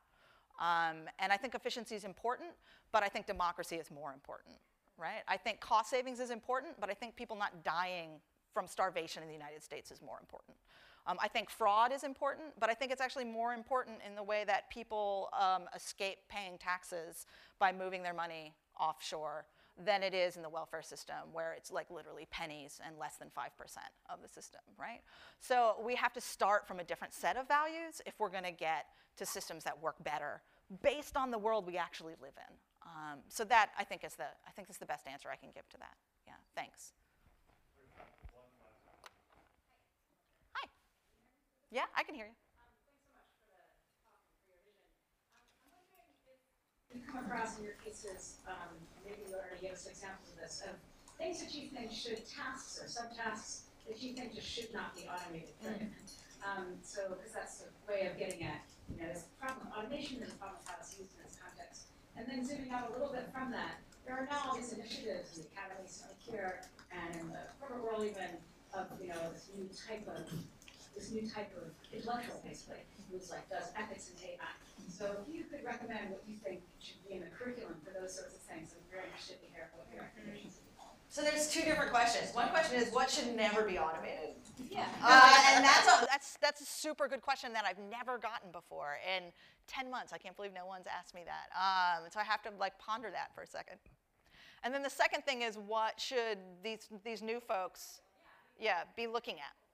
[0.61, 2.51] Um, and I think efficiency is important,
[2.93, 4.57] but I think democracy is more important,
[4.99, 5.23] right?
[5.27, 8.21] I think cost savings is important, but I think people not dying
[8.53, 10.57] from starvation in the United States is more important.
[11.09, 14.23] Um, I think fraud is important, but I think it's actually more important in the
[14.23, 17.25] way that people um, escape paying taxes
[17.59, 19.47] by moving their money offshore
[19.85, 23.29] than it is in the welfare system where it's like literally pennies and less than
[23.29, 23.49] 5%
[24.11, 25.01] of the system, right?
[25.41, 28.87] So we have to start from a different set of values if we're gonna get
[29.17, 30.43] to systems that work better
[30.83, 32.55] based on the world we actually live in.
[32.83, 35.51] Um, so that I think is the, I think is the best answer I can
[35.55, 35.97] give to that.
[36.27, 36.93] Yeah, thanks.
[41.71, 42.37] Yeah, I can hear you.
[46.99, 48.75] you come across in your cases, um,
[49.05, 50.75] maybe you already gave us examples of this, of
[51.17, 55.07] things that you think should, tasks or subtasks that you think just should not be
[55.07, 55.55] automated.
[55.63, 55.93] Mm.
[56.43, 60.33] Um, so, because that's a way of getting at, you know, this problem, automation is
[60.33, 61.91] a problem how it's used in this context.
[62.17, 65.37] And then zooming out a little bit from that, there are now all these initiatives
[65.37, 68.39] in the Academy, Sony Care, and in the corporate world even,
[68.75, 70.27] of, you know, this new type of,
[70.99, 74.53] this new type of intellectual, basically, who's like, does ethics and AI.
[74.91, 78.11] So if you could recommend what you think should be in the curriculum for those
[78.11, 80.59] sorts of things, I'm very interested to hear what your recommendations
[81.11, 82.35] so there's two different questions.
[82.35, 84.37] One question is what should never be automated?
[84.71, 84.85] Yeah.
[85.03, 88.99] Uh, and that's a, that's that's a super good question that I've never gotten before
[89.17, 89.33] in
[89.69, 90.13] 10 months.
[90.13, 91.49] I can't believe no one's asked me that.
[91.57, 93.79] Um, so I have to like ponder that for a second.
[94.63, 98.03] And then the second thing is what should these these new folks,
[98.61, 99.68] yeah, be looking at?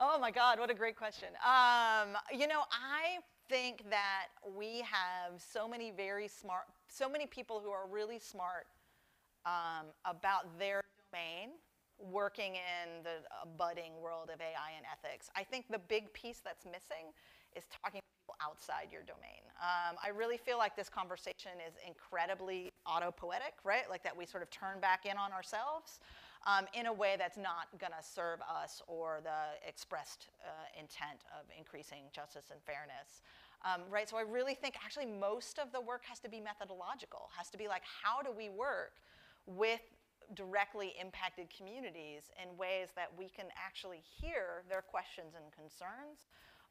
[0.00, 1.28] Oh my God, what a great question.
[1.44, 3.18] Um, you know, I
[3.48, 8.66] think that we have so many very smart, so many people who are really smart
[9.46, 10.82] um, about their
[11.12, 11.50] domain
[11.98, 15.30] working in the uh, budding world of AI and ethics.
[15.36, 17.12] I think the big piece that's missing
[17.56, 19.42] is talking to people outside your domain.
[19.62, 23.88] Um, I really feel like this conversation is incredibly autopoietic, right?
[23.88, 26.00] Like that we sort of turn back in on ourselves
[26.46, 30.48] um, in a way that's not going to serve us or the expressed uh,
[30.78, 33.20] intent of increasing justice and fairness.
[33.66, 37.30] Um, right, so I really think actually most of the work has to be methodological,
[37.36, 38.94] has to be like how do we work
[39.46, 39.80] with
[40.34, 46.26] directly impacted communities in ways that we can actually hear their questions and concerns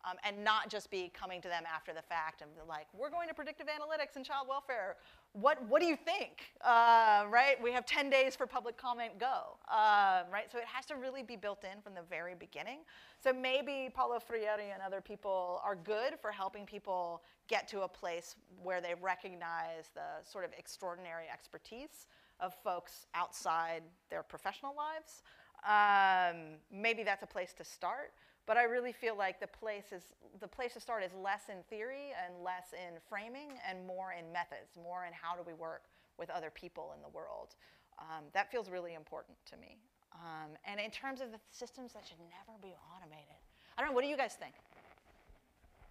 [0.06, 3.27] um, and not just be coming to them after the fact and like, we're going
[3.27, 4.98] to predictive analytics and child welfare.
[5.34, 6.53] What, what do you think?
[6.61, 7.56] Uh, right?
[7.61, 9.57] We have 10 days for public comment, go.
[9.72, 10.52] Uh, right?
[10.52, 12.80] So it has to really be built in from the very beginning.
[13.23, 17.88] So maybe Paulo Freire and other people are good for helping people get to a
[17.88, 22.07] place where they recognize the sort of extraordinary expertise
[22.40, 25.23] of folks outside their professional lives.
[25.65, 28.11] Um, maybe that's a place to start.
[28.46, 30.04] But I really feel like the place is
[30.40, 34.32] the place to start is less in theory and less in framing and more in
[34.32, 35.86] methods, more in how do we work
[36.20, 37.56] with other people in the world.
[37.98, 39.78] Um, that feels really important to me.
[40.14, 43.42] Um, and in terms of the systems that should never be automated,
[43.78, 43.96] I don't know.
[43.96, 44.54] What do you guys think?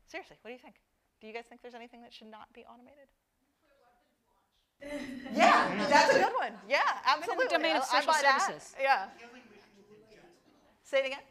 [0.07, 0.77] Seriously, what do you think?
[1.21, 3.09] Do you guys think there's anything that should not be automated?
[5.35, 6.53] yeah, that's a good one.
[6.69, 7.47] Yeah, absolutely.
[7.49, 8.43] domain of I- I social buy that.
[8.43, 8.75] services.
[8.81, 9.07] Yeah.
[10.85, 11.25] Say it again.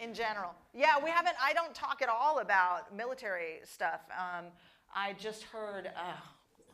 [0.00, 0.52] In general.
[0.72, 4.00] Yeah, we haven't, I don't talk at all about military stuff.
[4.10, 4.46] Um,
[4.94, 6.14] I just heard, uh,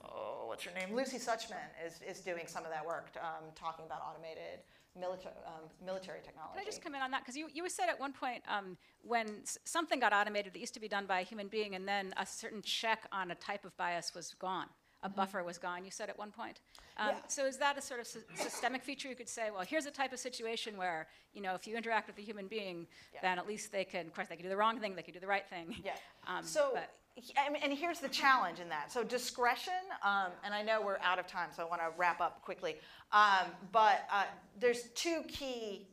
[0.04, 0.94] oh, what's her name?
[0.94, 4.60] Lucy Suchman is, is doing some of that work, um, talking about automated
[4.98, 6.54] military, um, military technology.
[6.54, 7.22] Can I just come in on that?
[7.22, 9.26] Because you, you said at one point um, when
[9.64, 12.24] something got automated that used to be done by a human being, and then a
[12.24, 14.68] certain check on a type of bias was gone.
[15.02, 16.60] A buffer was gone, you said at one point.
[16.96, 17.16] Um, Yeah.
[17.28, 19.08] So is that a sort of sy- systemic feature?
[19.08, 22.06] You could say, well, here's a type of situation where, you know, if you interact
[22.08, 23.20] with a human being, Yeah.
[23.22, 25.14] then at least they can, of course, they can do the wrong thing, they can
[25.14, 25.76] do the right thing.
[25.84, 25.92] Yeah.
[26.26, 28.90] Um, so, but- he- I mean, and here's the challenge in that.
[28.90, 32.20] So discretion, um, and I know we're out of time, so I want to wrap
[32.20, 32.76] up quickly.
[33.12, 34.24] Um, but uh,
[34.58, 35.88] there's two key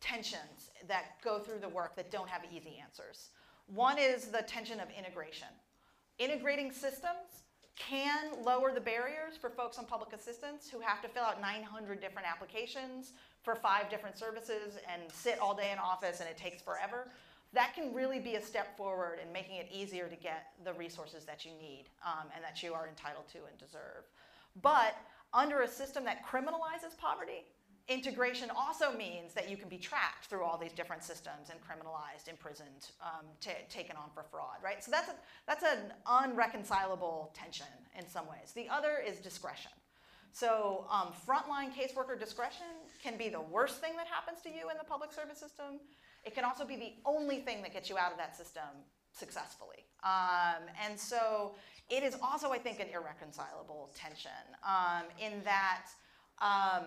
[0.00, 3.30] tensions that go through the work that don't have easy answers.
[3.66, 5.48] One is the tension of integration.
[6.18, 7.27] Integrating systems
[7.78, 12.00] can lower the barriers for folks on public assistance who have to fill out 900
[12.00, 16.60] different applications for five different services and sit all day in office and it takes
[16.60, 17.08] forever.
[17.52, 21.24] That can really be a step forward in making it easier to get the resources
[21.24, 24.04] that you need um, and that you are entitled to and deserve.
[24.60, 24.96] But
[25.32, 27.44] under a system that criminalizes poverty,
[27.88, 32.28] integration also means that you can be tracked through all these different systems and criminalized,
[32.28, 34.84] imprisoned, um, ta taken on for fraud, right?
[34.84, 35.14] So that's, a,
[35.46, 37.66] that's an unreconcilable tension
[37.98, 38.52] in some ways.
[38.54, 39.70] The other is discretion.
[40.32, 42.66] So um, frontline caseworker discretion
[43.02, 45.80] can be the worst thing that happens to you in the public service system.
[46.24, 48.68] It can also be the only thing that gets you out of that system
[49.12, 49.86] successfully.
[50.04, 51.54] Um, and so
[51.88, 54.30] it is also, I think, an irreconcilable tension
[54.62, 55.86] um, in that
[56.40, 56.84] um,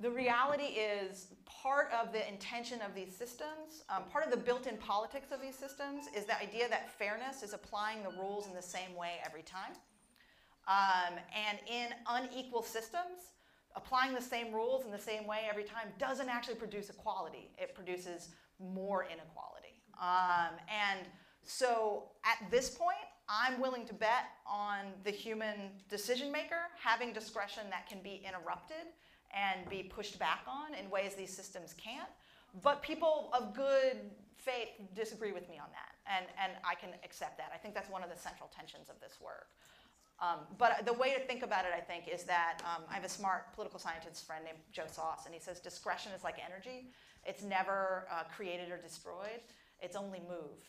[0.00, 4.76] the reality is part of the intention of these systems, um, part of the built-in
[4.76, 8.62] politics of these systems is the idea that fairness is applying the rules in the
[8.62, 9.72] same way every time.
[10.66, 13.32] Um, and in unequal systems,
[13.76, 17.50] applying the same rules in the same way every time doesn't actually produce equality.
[17.58, 19.80] It produces more inequality.
[20.00, 21.06] Um, and
[21.42, 22.96] so at this point,
[23.28, 28.86] I'm willing to bet on the human decision maker having discretion that can be interrupted
[29.34, 32.08] and be pushed back on in ways these systems can't.
[32.62, 33.98] But people of good
[34.36, 37.50] faith disagree with me on that, and, and I can accept that.
[37.52, 39.48] I think that's one of the central tensions of this work.
[40.20, 43.04] Um, but the way to think about it, I think, is that um, I have
[43.04, 46.90] a smart political scientist friend named Joe Soss, and he says discretion is like energy.
[47.26, 49.40] It's never uh, created or destroyed,
[49.80, 50.68] it's only moved,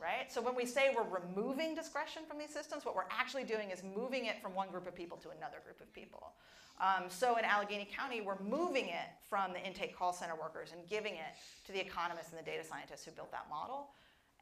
[0.00, 0.30] right?
[0.30, 3.82] So when we say we're removing discretion from these systems, what we're actually doing is
[3.82, 6.32] moving it from one group of people to another group of people.
[6.80, 10.88] Um, so in Allegheny County, we're moving it from the intake call center workers and
[10.88, 13.90] giving it to the economists and the data scientists who built that model.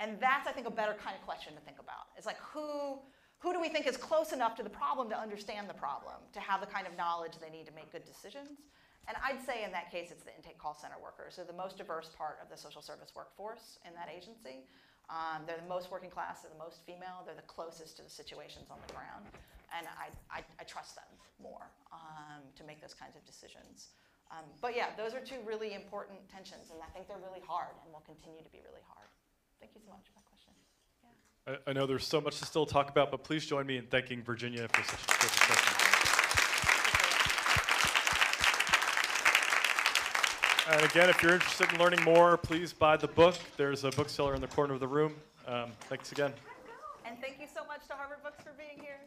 [0.00, 2.08] And that's, I think, a better kind of question to think about.
[2.16, 2.98] It's like who,
[3.38, 6.40] who do we think is close enough to the problem to understand the problem, to
[6.40, 8.64] have the kind of knowledge they need to make good decisions?
[9.08, 11.36] And I'd say in that case, it's the intake call center workers.
[11.36, 14.64] They're the most diverse part of the social service workforce in that agency.
[15.10, 18.10] Um, they're the most working class, they're the most female, they're the closest to the
[18.10, 19.26] situations on the ground.
[19.76, 21.08] And I, I, I trust them
[21.40, 23.88] more um, to make those kinds of decisions.
[24.30, 27.76] Um, but yeah, those are two really important tensions, and I think they're really hard
[27.84, 29.08] and will continue to be really hard.
[29.60, 30.52] Thank you so much for that question.
[31.46, 33.86] I, I know there's so much to still talk about, but please join me in
[33.86, 35.92] thanking Virginia for such a terrific session.
[40.70, 43.34] And again, if you're interested in learning more, please buy the book.
[43.56, 45.14] There's a bookseller in the corner of the room.
[45.46, 46.32] Um, thanks again.
[47.04, 49.00] And thank you so much to Harvard Books for being here.